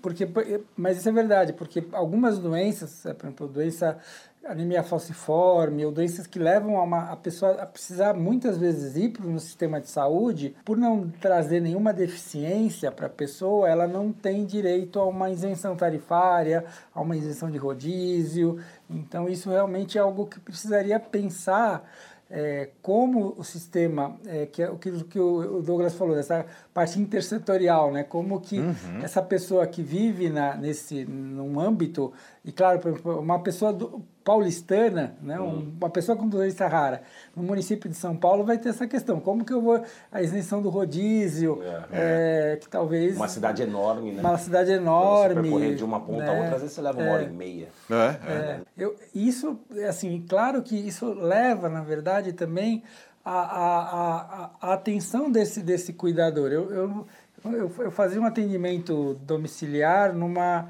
porque, 0.01 0.27
mas 0.75 0.97
isso 0.97 1.09
é 1.09 1.11
verdade, 1.11 1.53
porque 1.53 1.83
algumas 1.91 2.39
doenças, 2.39 3.03
por 3.15 3.25
exemplo, 3.25 3.47
doença 3.47 3.99
anemia 4.43 4.81
falciforme 4.81 5.85
ou 5.85 5.91
doenças 5.91 6.25
que 6.25 6.39
levam 6.39 6.77
a, 6.77 6.83
uma, 6.83 7.11
a 7.11 7.15
pessoa 7.15 7.61
a 7.61 7.65
precisar 7.65 8.13
muitas 8.13 8.57
vezes 8.57 8.95
ir 8.95 9.09
para 9.09 9.27
um 9.27 9.37
sistema 9.37 9.79
de 9.79 9.87
saúde, 9.87 10.55
por 10.65 10.77
não 10.77 11.09
trazer 11.09 11.59
nenhuma 11.59 11.93
deficiência 11.93 12.91
para 12.91 13.05
a 13.05 13.09
pessoa, 13.09 13.69
ela 13.69 13.87
não 13.87 14.11
tem 14.11 14.45
direito 14.45 14.99
a 14.99 15.05
uma 15.05 15.29
isenção 15.29 15.75
tarifária, 15.75 16.65
a 16.93 17.01
uma 17.01 17.15
isenção 17.15 17.51
de 17.51 17.57
rodízio. 17.57 18.59
Então, 18.89 19.29
isso 19.29 19.49
realmente 19.49 19.97
é 19.97 20.01
algo 20.01 20.25
que 20.25 20.39
precisaria 20.39 20.99
pensar 20.99 21.87
é, 22.29 22.69
como 22.81 23.33
o 23.37 23.43
sistema, 23.43 24.15
é, 24.27 24.45
que 24.45 24.61
é 24.61 24.69
o 24.69 24.77
que, 24.77 24.91
que 25.05 25.19
o 25.19 25.61
Douglas 25.61 25.95
falou, 25.95 26.17
essa 26.17 26.45
parte 26.73 26.99
intersetorial, 26.99 27.91
né? 27.91 28.03
como 28.03 28.39
que 28.39 28.59
uhum. 28.59 28.99
essa 29.01 29.21
pessoa 29.21 29.65
que 29.65 29.81
vive 29.81 30.29
na, 30.29 30.55
nesse, 30.55 31.05
num 31.05 31.59
âmbito, 31.59 32.13
e 32.49 32.51
claro, 32.51 32.79
uma 33.05 33.39
pessoa 33.39 33.71
do, 33.71 34.03
paulistana, 34.23 35.15
né? 35.21 35.39
Uhum. 35.39 35.73
uma 35.79 35.89
pessoa 35.89 36.17
com 36.17 36.27
doença 36.27 36.67
rara, 36.67 37.01
no 37.35 37.43
município 37.43 37.89
de 37.89 37.95
São 37.95 38.15
Paulo 38.15 38.43
vai 38.43 38.57
ter 38.57 38.69
essa 38.69 38.87
questão, 38.87 39.19
como 39.19 39.45
que 39.45 39.53
eu 39.53 39.61
vou, 39.61 39.83
a 40.11 40.21
isenção 40.21 40.61
do 40.61 40.69
rodízio, 40.69 41.61
é, 41.91 42.53
é. 42.53 42.57
que 42.57 42.67
talvez... 42.67 43.15
Uma 43.15 43.27
cidade 43.27 43.61
enorme, 43.61 44.11
né? 44.11 44.21
Uma 44.21 44.37
cidade 44.37 44.71
enorme. 44.71 45.49
Você 45.49 45.75
de 45.75 45.83
uma 45.83 45.99
ponta 45.99 46.23
né? 46.23 46.29
a 46.29 46.33
outra, 46.33 46.55
às 46.55 46.61
vezes 46.61 46.75
você 46.75 46.81
leva 46.81 47.01
uma 47.01 47.11
hora 47.11 47.23
e 47.23 47.29
meia. 47.29 47.69
É, 47.89 48.31
é. 48.31 48.61
Eu, 48.75 48.95
isso, 49.13 49.59
assim, 49.87 50.25
claro 50.27 50.63
que 50.63 50.75
isso 50.75 51.13
leva, 51.13 51.69
na 51.69 51.81
verdade, 51.81 52.33
também 52.33 52.83
a, 53.23 53.39
a, 53.39 54.19
a, 54.21 54.49
a 54.61 54.73
atenção 54.73 55.31
desse, 55.31 55.61
desse 55.61 55.93
cuidador. 55.93 56.51
Eu, 56.51 56.71
eu, 56.71 57.07
eu, 57.45 57.71
eu 57.79 57.91
fazia 57.91 58.19
um 58.19 58.25
atendimento 58.25 59.15
domiciliar 59.23 60.13
numa, 60.13 60.69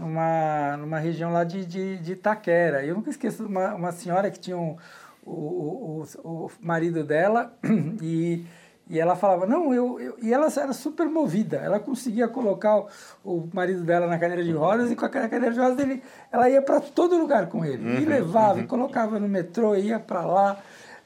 numa, 0.00 0.76
numa 0.78 0.98
região 0.98 1.32
lá 1.32 1.44
de, 1.44 1.64
de, 1.64 1.98
de 1.98 2.12
Itaquera. 2.12 2.84
Eu 2.84 2.94
nunca 2.94 3.10
esqueço 3.10 3.44
uma, 3.44 3.74
uma 3.74 3.92
senhora 3.92 4.30
que 4.30 4.40
tinha 4.40 4.56
um, 4.56 4.76
o, 5.24 6.02
o, 6.02 6.06
o 6.24 6.50
marido 6.60 7.04
dela 7.04 7.52
e, 8.02 8.44
e 8.88 8.98
ela 8.98 9.14
falava, 9.14 9.46
não, 9.46 9.72
eu, 9.74 10.00
eu, 10.00 10.16
E 10.22 10.32
ela 10.32 10.46
era 10.56 10.72
super 10.72 11.06
movida. 11.06 11.58
Ela 11.58 11.78
conseguia 11.78 12.26
colocar 12.26 12.78
o, 12.78 12.88
o 13.22 13.50
marido 13.52 13.84
dela 13.84 14.06
na 14.06 14.18
cadeira 14.18 14.42
de 14.42 14.52
rodas 14.52 14.90
e 14.90 14.96
com 14.96 15.04
a 15.04 15.08
cadeira 15.08 15.52
de 15.52 15.60
rodas 15.60 15.78
ele, 15.78 16.02
ela 16.32 16.48
ia 16.48 16.62
para 16.62 16.80
todo 16.80 17.18
lugar 17.18 17.48
com 17.48 17.64
ele. 17.64 17.84
Uhum, 17.84 17.98
e 18.00 18.04
levava, 18.04 18.54
uhum. 18.54 18.64
e 18.64 18.66
colocava 18.66 19.20
no 19.20 19.28
metrô, 19.28 19.76
ia 19.76 20.00
para 20.00 20.24
lá. 20.24 20.58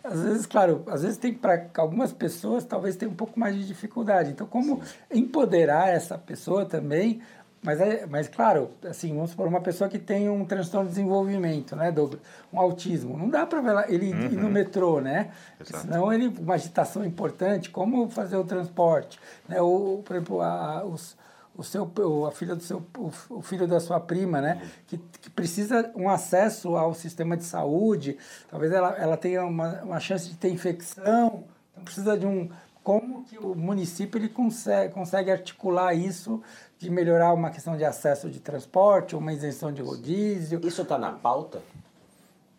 Às 0.04 0.22
vezes, 0.22 0.46
claro, 0.46 0.84
às 0.86 1.02
vezes 1.02 1.16
tem 1.16 1.32
para 1.32 1.66
algumas 1.78 2.12
pessoas 2.12 2.62
talvez 2.62 2.94
tenha 2.94 3.10
um 3.10 3.14
pouco 3.14 3.40
mais 3.40 3.56
de 3.56 3.66
dificuldade. 3.66 4.30
Então, 4.30 4.46
como 4.46 4.82
Sim. 4.84 5.20
empoderar 5.20 5.88
essa 5.88 6.18
pessoa 6.18 6.66
também? 6.66 7.22
Mas, 7.64 7.80
é, 7.80 8.06
mas 8.06 8.28
claro, 8.28 8.72
assim, 8.86 9.14
vamos 9.14 9.30
supor, 9.30 9.48
uma 9.48 9.62
pessoa 9.62 9.88
que 9.88 9.98
tem 9.98 10.28
um 10.28 10.44
transtorno 10.44 10.86
de 10.86 10.94
desenvolvimento, 10.94 11.74
né, 11.74 11.90
Douglas? 11.90 12.20
Um 12.52 12.60
autismo. 12.60 13.16
Não 13.16 13.30
dá 13.30 13.46
para 13.46 13.86
ele 13.88 14.12
uhum. 14.12 14.24
ir 14.26 14.36
no 14.36 14.50
metrô, 14.50 15.00
né? 15.00 15.30
Senão 15.64 16.12
ele, 16.12 16.28
uma 16.38 16.54
agitação 16.54 17.02
importante, 17.06 17.70
como 17.70 18.10
fazer 18.10 18.36
o 18.36 18.44
transporte, 18.44 19.18
né? 19.48 19.62
Ou, 19.62 20.02
por 20.02 20.14
exemplo, 20.14 20.42
a, 20.42 20.84
os, 20.84 21.16
o 21.56 21.62
seu 21.62 21.90
a 22.26 22.32
filha 22.32 22.54
do 22.54 22.62
seu 22.62 22.84
o 23.30 23.40
filho 23.40 23.66
da 23.66 23.80
sua 23.80 24.00
prima 24.00 24.40
né 24.40 24.60
que, 24.88 24.98
que 24.98 25.30
precisa 25.30 25.90
um 25.94 26.08
acesso 26.08 26.74
ao 26.74 26.92
sistema 26.92 27.36
de 27.36 27.44
saúde 27.44 28.18
talvez 28.50 28.72
ela, 28.72 28.90
ela 28.98 29.16
tenha 29.16 29.44
uma, 29.44 29.82
uma 29.82 30.00
chance 30.00 30.28
de 30.28 30.36
ter 30.36 30.48
infecção 30.48 31.44
então 31.70 31.84
precisa 31.84 32.18
de 32.18 32.26
um 32.26 32.50
como 32.84 33.24
que 33.24 33.38
o 33.38 33.54
município 33.54 34.18
ele 34.18 34.28
consegue, 34.28 34.92
consegue 34.92 35.30
articular 35.30 35.94
isso 35.94 36.42
de 36.78 36.90
melhorar 36.90 37.32
uma 37.32 37.50
questão 37.50 37.78
de 37.78 37.84
acesso 37.84 38.28
de 38.28 38.38
transporte, 38.38 39.16
uma 39.16 39.32
isenção 39.32 39.72
de 39.72 39.80
rodízio. 39.80 40.60
Isso 40.62 40.82
está 40.82 40.98
na 40.98 41.10
pauta? 41.10 41.62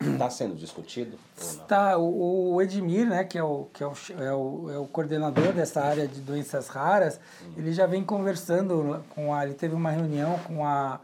Está 0.02 0.30
sendo 0.30 0.56
discutido? 0.56 1.18
Está. 1.38 1.98
O, 1.98 2.56
o 2.56 2.62
Edmir, 2.62 3.08
né, 3.08 3.24
que, 3.24 3.38
é 3.38 3.44
o, 3.44 3.68
que 3.72 3.84
é 3.84 3.88
o, 3.88 3.94
é, 4.20 4.34
o, 4.34 4.72
é 4.72 4.78
o 4.80 4.86
coordenador 4.88 5.54
dessa 5.54 5.82
área 5.82 6.08
de 6.08 6.20
doenças 6.20 6.68
raras, 6.68 7.20
hum. 7.44 7.54
ele 7.58 7.72
já 7.72 7.86
vem 7.86 8.04
conversando 8.04 9.04
com 9.10 9.34
a. 9.34 9.46
Ele 9.46 9.54
teve 9.54 9.76
uma 9.76 9.92
reunião 9.92 10.40
com 10.40 10.66
a, 10.66 11.00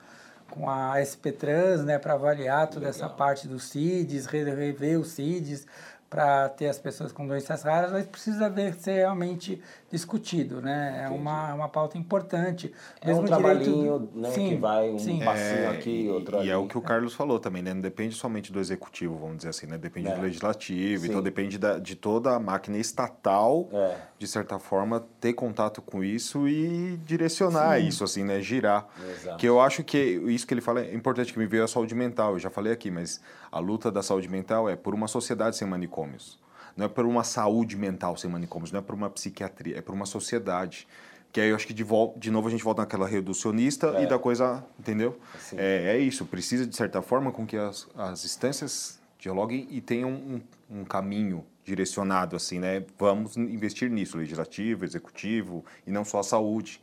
com 0.50 0.70
a 0.70 0.96
SP 1.00 1.32
Trans, 1.32 1.86
né, 1.86 1.98
para 1.98 2.16
avaliar 2.16 2.68
toda 2.68 2.88
Legal. 2.88 2.90
essa 2.90 3.08
parte 3.08 3.48
dos 3.48 3.70
CIDs, 3.70 4.26
rever 4.26 5.00
os 5.00 5.10
CIDs, 5.10 5.66
para 6.12 6.50
ter 6.50 6.68
as 6.68 6.78
pessoas 6.78 7.14
com 7.14 7.26
doenças 7.26 7.64
raras, 7.64 7.90
mas 7.94 8.06
precisa 8.06 8.50
ver 8.50 8.76
ser 8.76 8.96
realmente 8.96 9.64
discutido, 9.92 10.62
né? 10.62 11.04
É 11.06 11.10
uma, 11.10 11.54
uma 11.54 11.70
pauta 11.70 11.98
importante. 11.98 12.74
É 13.00 13.08
Mesmo 13.08 13.24
um 13.24 13.26
trabalhinho 13.26 14.00
direito... 14.00 14.18
né, 14.18 14.32
sim, 14.32 14.50
que 14.50 14.56
vai 14.56 14.90
um 14.90 14.98
sim. 15.00 15.20
passinho 15.20 15.60
é, 15.60 15.68
aqui, 15.68 16.10
outro 16.10 16.38
e 16.38 16.40
ali. 16.40 16.48
E 16.48 16.52
é 16.52 16.58
o 16.58 16.68
que 16.68 16.78
o 16.78 16.82
Carlos 16.82 17.14
falou 17.14 17.40
também, 17.40 17.62
né? 17.62 17.74
Não 17.74 17.82
depende 17.82 18.16
somente 18.16 18.52
do 18.52 18.60
executivo, 18.60 19.16
vamos 19.16 19.38
dizer 19.38 19.50
assim, 19.50 19.68
né? 19.68 19.78
Depende 19.78 20.08
é. 20.08 20.16
do 20.16 20.22
legislativo, 20.22 21.04
sim. 21.04 21.10
então 21.10 21.22
depende 21.22 21.58
da, 21.58 21.78
de 21.78 21.96
toda 21.96 22.36
a 22.36 22.40
máquina 22.40 22.78
estatal, 22.78 23.70
é. 23.72 23.98
de 24.18 24.28
certa 24.28 24.58
forma, 24.58 25.06
ter 25.20 25.34
contato 25.34 25.82
com 25.82 26.04
isso 26.04 26.48
e 26.48 26.98
direcionar 27.06 27.80
sim. 27.80 27.88
isso, 27.88 28.04
assim, 28.04 28.24
né? 28.24 28.42
Girar. 28.42 28.88
Exato. 29.10 29.38
Que 29.38 29.48
eu 29.48 29.60
acho 29.60 29.84
que 29.84 29.98
isso 29.98 30.48
que 30.48 30.54
ele 30.54 30.62
fala 30.62 30.82
é 30.82 30.96
importante, 30.96 31.32
que 31.32 31.38
me 31.38 31.46
veio 31.46 31.64
a 31.64 31.68
saúde 31.68 31.94
mental, 31.94 32.34
eu 32.34 32.40
já 32.40 32.50
falei 32.50 32.74
aqui, 32.74 32.90
mas 32.90 33.22
a 33.52 33.60
luta 33.60 33.92
da 33.92 34.02
saúde 34.02 34.28
mental 34.28 34.68
é 34.68 34.76
por 34.76 34.96
uma 34.96 35.08
sociedade 35.08 35.58
sem 35.58 35.68
manicômio 35.68 35.92
manicômios. 35.92 36.40
Não 36.76 36.86
é 36.86 36.90
por 36.90 37.06
uma 37.06 37.24
saúde 37.24 37.76
mental 37.76 38.18
sem 38.18 38.30
manicômios, 38.30 38.72
não 38.72 38.80
é 38.80 38.84
por 38.84 38.96
uma 38.96 39.10
psiquiatria, 39.10 39.78
é 39.78 39.82
por 39.82 39.94
uma 39.94 40.06
sociedade. 40.06 40.88
Que 41.32 41.40
aí 41.40 41.50
eu 41.50 41.56
acho 41.56 41.66
que 41.66 41.74
de, 41.74 41.86
de 42.18 42.32
novo 42.32 42.48
a 42.48 42.52
gente 42.52 42.64
volta 42.64 42.82
naquela 42.82 43.08
reducionista 43.08 43.98
é. 43.98 44.04
e 44.04 44.08
da 44.08 44.20
coisa, 44.20 44.64
entendeu? 44.78 45.18
É, 45.56 45.96
é, 45.96 45.98
isso, 45.98 46.26
precisa 46.26 46.66
de 46.66 46.76
certa 46.76 47.02
forma 47.02 47.32
com 47.32 47.46
que 47.46 47.56
as, 47.56 47.88
as 47.96 48.26
instâncias 48.26 49.00
dialoguem 49.18 49.68
e 49.70 49.80
tenham 49.80 50.10
um, 50.10 50.42
um 50.70 50.84
caminho 50.84 51.46
direcionado, 51.64 52.36
assim, 52.36 52.60
né? 52.60 52.84
Vamos 52.98 53.38
investir 53.38 53.90
nisso, 53.90 54.18
legislativo, 54.18 54.84
executivo, 54.84 55.64
e 55.86 55.92
não 55.92 56.04
só 56.04 56.20
a 56.20 56.24
saúde. 56.24 56.82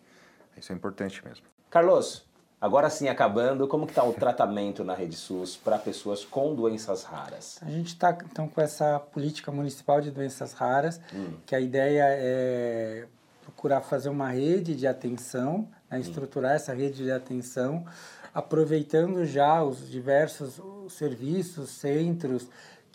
Isso 0.56 0.72
é 0.72 0.74
importante 0.74 1.22
mesmo. 1.24 1.44
Carlos, 1.70 2.27
Agora 2.60 2.90
sim, 2.90 3.08
acabando, 3.08 3.68
como 3.68 3.86
que 3.86 3.92
está 3.92 4.02
o 4.02 4.12
tratamento 4.12 4.82
na 4.82 4.92
Rede 4.92 5.14
SUS 5.14 5.56
para 5.56 5.78
pessoas 5.78 6.24
com 6.24 6.56
doenças 6.56 7.04
raras? 7.04 7.60
A 7.62 7.70
gente 7.70 7.88
está 7.88 8.16
então 8.30 8.48
com 8.48 8.60
essa 8.60 8.98
política 8.98 9.52
municipal 9.52 10.00
de 10.00 10.10
doenças 10.10 10.54
raras, 10.54 11.00
hum. 11.14 11.34
que 11.46 11.54
a 11.54 11.60
ideia 11.60 12.04
é 12.08 13.06
procurar 13.42 13.80
fazer 13.80 14.08
uma 14.08 14.30
rede 14.30 14.74
de 14.74 14.88
atenção, 14.88 15.68
né, 15.88 15.98
hum. 15.98 16.00
estruturar 16.00 16.56
essa 16.56 16.74
rede 16.74 17.04
de 17.04 17.12
atenção, 17.12 17.86
aproveitando 18.34 19.24
já 19.24 19.62
os 19.62 19.88
diversos 19.88 20.60
serviços, 20.90 21.70
centros 21.70 22.48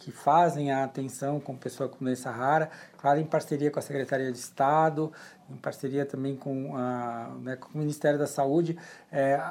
que 0.04 0.12
fazem 0.12 0.70
a 0.70 0.84
atenção 0.84 1.40
com 1.40 1.56
pessoa 1.56 1.88
com 1.88 2.04
doença 2.04 2.30
rara, 2.30 2.70
claro, 2.98 3.22
em 3.22 3.26
parceria 3.26 3.72
com 3.72 3.80
a 3.80 3.82
Secretaria 3.82 4.30
de 4.34 4.38
Estado, 4.38 5.14
em 5.50 5.56
parceria 5.56 6.06
também 6.06 6.36
com, 6.36 6.76
a, 6.76 7.32
né, 7.42 7.56
com 7.56 7.70
o 7.74 7.78
Ministério 7.78 8.20
da 8.20 8.28
Saúde, 8.28 8.78
é, 9.10 9.42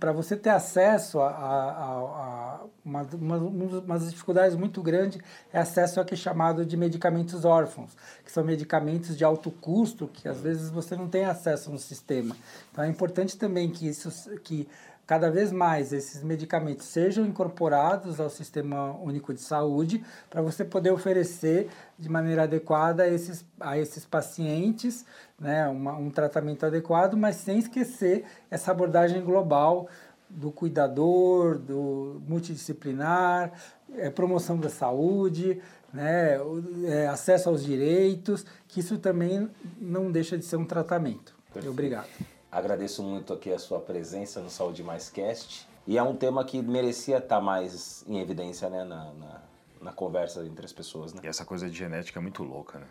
para 0.00 0.10
você 0.10 0.34
ter 0.34 0.48
acesso 0.48 1.20
a, 1.20 1.28
a, 1.28 1.82
a 1.82 2.60
uma, 2.82 3.02
uma, 3.02 3.36
uma 3.36 3.98
das 3.98 4.10
dificuldades 4.10 4.56
muito 4.56 4.82
grandes 4.82 5.20
é 5.52 5.58
acesso 5.58 6.00
ao 6.00 6.06
que 6.06 6.14
é 6.14 6.16
chamado 6.16 6.64
de 6.64 6.74
medicamentos 6.74 7.44
órfãos, 7.44 7.94
que 8.24 8.32
são 8.32 8.42
medicamentos 8.42 9.14
de 9.14 9.24
alto 9.24 9.50
custo 9.50 10.08
que 10.08 10.26
às 10.26 10.40
vezes 10.40 10.70
você 10.70 10.96
não 10.96 11.06
tem 11.06 11.26
acesso 11.26 11.70
no 11.70 11.78
sistema. 11.78 12.34
Então 12.72 12.82
é 12.82 12.88
importante 12.88 13.36
também 13.36 13.68
que 13.68 13.86
isso 13.86 14.10
que 14.38 14.66
cada 15.08 15.30
vez 15.30 15.50
mais 15.50 15.90
esses 15.90 16.22
medicamentos 16.22 16.84
sejam 16.84 17.24
incorporados 17.24 18.20
ao 18.20 18.28
Sistema 18.28 18.94
Único 19.02 19.32
de 19.32 19.40
Saúde 19.40 20.04
para 20.28 20.42
você 20.42 20.66
poder 20.66 20.90
oferecer 20.90 21.70
de 21.98 22.10
maneira 22.10 22.42
adequada 22.42 23.04
a 23.04 23.08
esses, 23.08 23.42
a 23.58 23.78
esses 23.78 24.04
pacientes 24.04 25.06
né, 25.40 25.66
uma, 25.66 25.96
um 25.96 26.10
tratamento 26.10 26.66
adequado, 26.66 27.16
mas 27.16 27.36
sem 27.36 27.58
esquecer 27.58 28.26
essa 28.50 28.70
abordagem 28.70 29.24
global 29.24 29.88
do 30.28 30.52
cuidador, 30.52 31.58
do 31.58 32.20
multidisciplinar, 32.28 33.52
é, 33.96 34.10
promoção 34.10 34.58
da 34.58 34.68
saúde, 34.68 35.58
né, 35.90 36.36
é, 36.84 37.06
acesso 37.06 37.48
aos 37.48 37.64
direitos, 37.64 38.44
que 38.68 38.80
isso 38.80 38.98
também 38.98 39.48
não 39.80 40.12
deixa 40.12 40.36
de 40.36 40.44
ser 40.44 40.56
um 40.56 40.66
tratamento. 40.66 41.34
Perfeito. 41.50 41.72
Obrigado. 41.72 42.08
Agradeço 42.50 43.02
muito 43.02 43.32
aqui 43.32 43.52
a 43.52 43.58
sua 43.58 43.78
presença 43.78 44.40
no 44.40 44.48
Saúde 44.48 44.82
Mais 44.82 45.10
Cast. 45.10 45.68
E 45.86 45.98
é 45.98 46.02
um 46.02 46.14
tema 46.16 46.44
que 46.44 46.60
merecia 46.62 47.18
estar 47.18 47.40
mais 47.40 48.04
em 48.06 48.18
evidência 48.20 48.68
né, 48.68 48.84
na, 48.84 49.12
na, 49.12 49.40
na 49.82 49.92
conversa 49.92 50.44
entre 50.44 50.64
as 50.64 50.72
pessoas. 50.72 51.12
Né? 51.12 51.20
E 51.24 51.26
essa 51.26 51.44
coisa 51.44 51.68
de 51.68 51.76
genética 51.76 52.18
é 52.18 52.22
muito 52.22 52.42
louca, 52.42 52.78
né? 52.78 52.86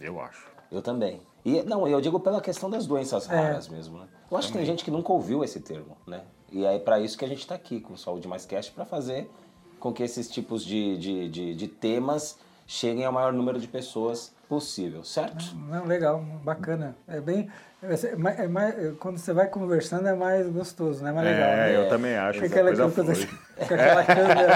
É. 0.00 0.06
Eu 0.06 0.20
acho. 0.20 0.48
Eu 0.70 0.82
também. 0.82 1.20
E 1.44 1.62
não, 1.62 1.86
eu 1.86 2.00
digo 2.00 2.18
pela 2.20 2.40
questão 2.40 2.70
das 2.70 2.86
doenças 2.86 3.28
é. 3.28 3.34
raras 3.34 3.68
é. 3.68 3.70
mesmo, 3.70 3.98
né? 3.98 4.08
Eu 4.30 4.36
acho 4.36 4.48
também. 4.48 4.62
que 4.62 4.66
tem 4.66 4.66
gente 4.66 4.84
que 4.84 4.90
nunca 4.90 5.12
ouviu 5.12 5.42
esse 5.44 5.60
termo, 5.60 5.96
né? 6.06 6.22
E 6.50 6.64
é 6.64 6.78
para 6.78 7.00
isso 7.00 7.16
que 7.16 7.24
a 7.24 7.28
gente 7.28 7.40
está 7.40 7.54
aqui 7.54 7.80
com 7.80 7.94
o 7.94 7.98
Saúde 7.98 8.26
Mais 8.26 8.44
Cast, 8.44 8.72
para 8.72 8.84
fazer 8.84 9.30
com 9.78 9.92
que 9.92 10.02
esses 10.02 10.28
tipos 10.28 10.64
de, 10.64 10.98
de, 10.98 11.28
de, 11.28 11.54
de 11.54 11.68
temas 11.68 12.38
cheguem 12.66 13.04
ao 13.04 13.12
maior 13.12 13.32
número 13.32 13.58
de 13.58 13.66
pessoas 13.66 14.32
possível, 14.60 15.04
certo? 15.04 15.54
Não, 15.70 15.84
legal, 15.86 16.20
bacana. 16.44 16.96
É 17.06 17.20
bem. 17.20 17.48
É 17.82 18.14
mais, 18.14 18.38
é 18.38 18.46
mais, 18.46 18.74
quando 18.98 19.16
você 19.16 19.32
vai 19.32 19.46
conversando 19.46 20.06
é 20.06 20.14
mais 20.14 20.46
gostoso, 20.50 21.02
né? 21.02 21.12
Mais 21.12 21.26
legal. 21.26 21.48
É, 21.48 21.56
né? 21.56 21.76
eu 21.78 21.88
também 21.88 22.14
acho. 22.14 22.36
Essa 22.44 22.46
aquela, 22.46 22.66
coisa 22.76 22.90
coisa 22.90 23.12
assim, 23.12 23.28
aquela 23.58 24.04
câmera 24.04 24.54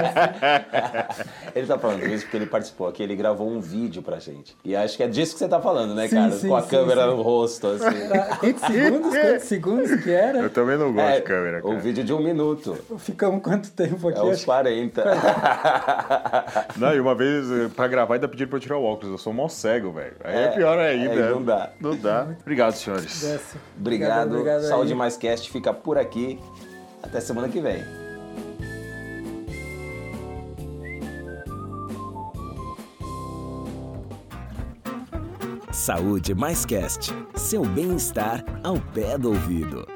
assim. 1.09 1.23
ele 1.55 1.65
tá 1.65 1.79
falando 1.79 2.05
isso 2.05 2.23
porque 2.25 2.37
ele 2.37 2.45
participou 2.45 2.87
aqui, 2.87 3.01
ele 3.01 3.15
gravou 3.15 3.49
um 3.49 3.59
vídeo 3.59 4.03
pra 4.03 4.19
gente. 4.19 4.55
E 4.63 4.75
acho 4.75 4.95
que 4.95 5.01
é 5.01 5.07
disso 5.07 5.33
que 5.33 5.39
você 5.39 5.47
tá 5.47 5.59
falando, 5.59 5.95
né, 5.95 6.07
Sim, 6.07 6.15
cara? 6.17 6.31
sim, 6.33 6.47
Com 6.49 6.55
a 6.55 6.61
sim, 6.61 6.69
câmera 6.69 7.01
sim. 7.01 7.07
no 7.15 7.21
rosto, 7.23 7.65
assim. 7.65 8.07
Tá, 8.09 8.37
Quantos 8.37 8.61
segundos? 8.61 9.09
Quantos 9.17 9.43
segundos 9.45 10.03
que 10.03 10.11
era? 10.11 10.37
Eu 10.37 10.49
também 10.51 10.77
não 10.77 10.93
gosto 10.93 11.07
É, 11.09 11.15
de 11.15 11.21
câmera, 11.23 11.61
cara. 11.63 11.73
um 11.73 11.79
vídeo 11.79 12.03
de 12.03 12.13
um 12.13 12.19
minuto. 12.21 12.77
Ficamos 12.99 13.41
quanto 13.41 13.71
tempo 13.71 14.07
aqui? 14.07 14.19
É 14.19 14.21
uns 14.21 14.29
Acho 14.33 14.39
que- 14.41 14.45
40. 14.45 15.03
Não, 16.77 16.93
e 16.93 16.99
uma 16.99 17.15
vez 17.15 17.49
eh, 17.49 17.69
pra 17.75 17.87
gravar 17.87 18.13
ainda 18.15 18.27
pediram 18.27 18.49
pra 18.49 18.57
eu 18.57 18.61
tirar 18.61 18.77
o 18.77 18.83
óculos. 18.83 19.11
Eu 19.13 19.17
sou 19.17 19.33
mó 19.33 19.47
cego, 19.47 19.84
velho. 19.91 20.15
Aí 20.23 20.35
é, 20.35 20.43
É, 20.43 20.47
pior 20.49 20.77
ainda. 20.79 21.11
aí 21.11 21.29
não 21.31 21.43
dá. 21.43 21.69
Não 21.79 21.95
dá. 21.95 22.27
Obrigado, 22.41 22.73
senhores. 22.73 23.21
Desce. 23.21 23.57
Obrigado. 23.79 24.31
obrigado 24.31 24.61
aí. 24.61 24.67
Saúde 24.67 24.93
Mais 24.95 25.17
Cast 25.17 25.49
fica 25.51 25.73
por 25.73 25.97
aqui. 25.97 26.39
Até 27.03 27.19
semana 27.19 27.47
que 27.49 27.59
vem. 27.59 27.83
Saúde 35.71 36.33
Mais 36.33 36.65
Cast. 36.65 37.13
Seu 37.35 37.63
bem-estar 37.63 38.43
ao 38.63 38.79
pé 38.93 39.17
do 39.17 39.29
ouvido. 39.29 39.94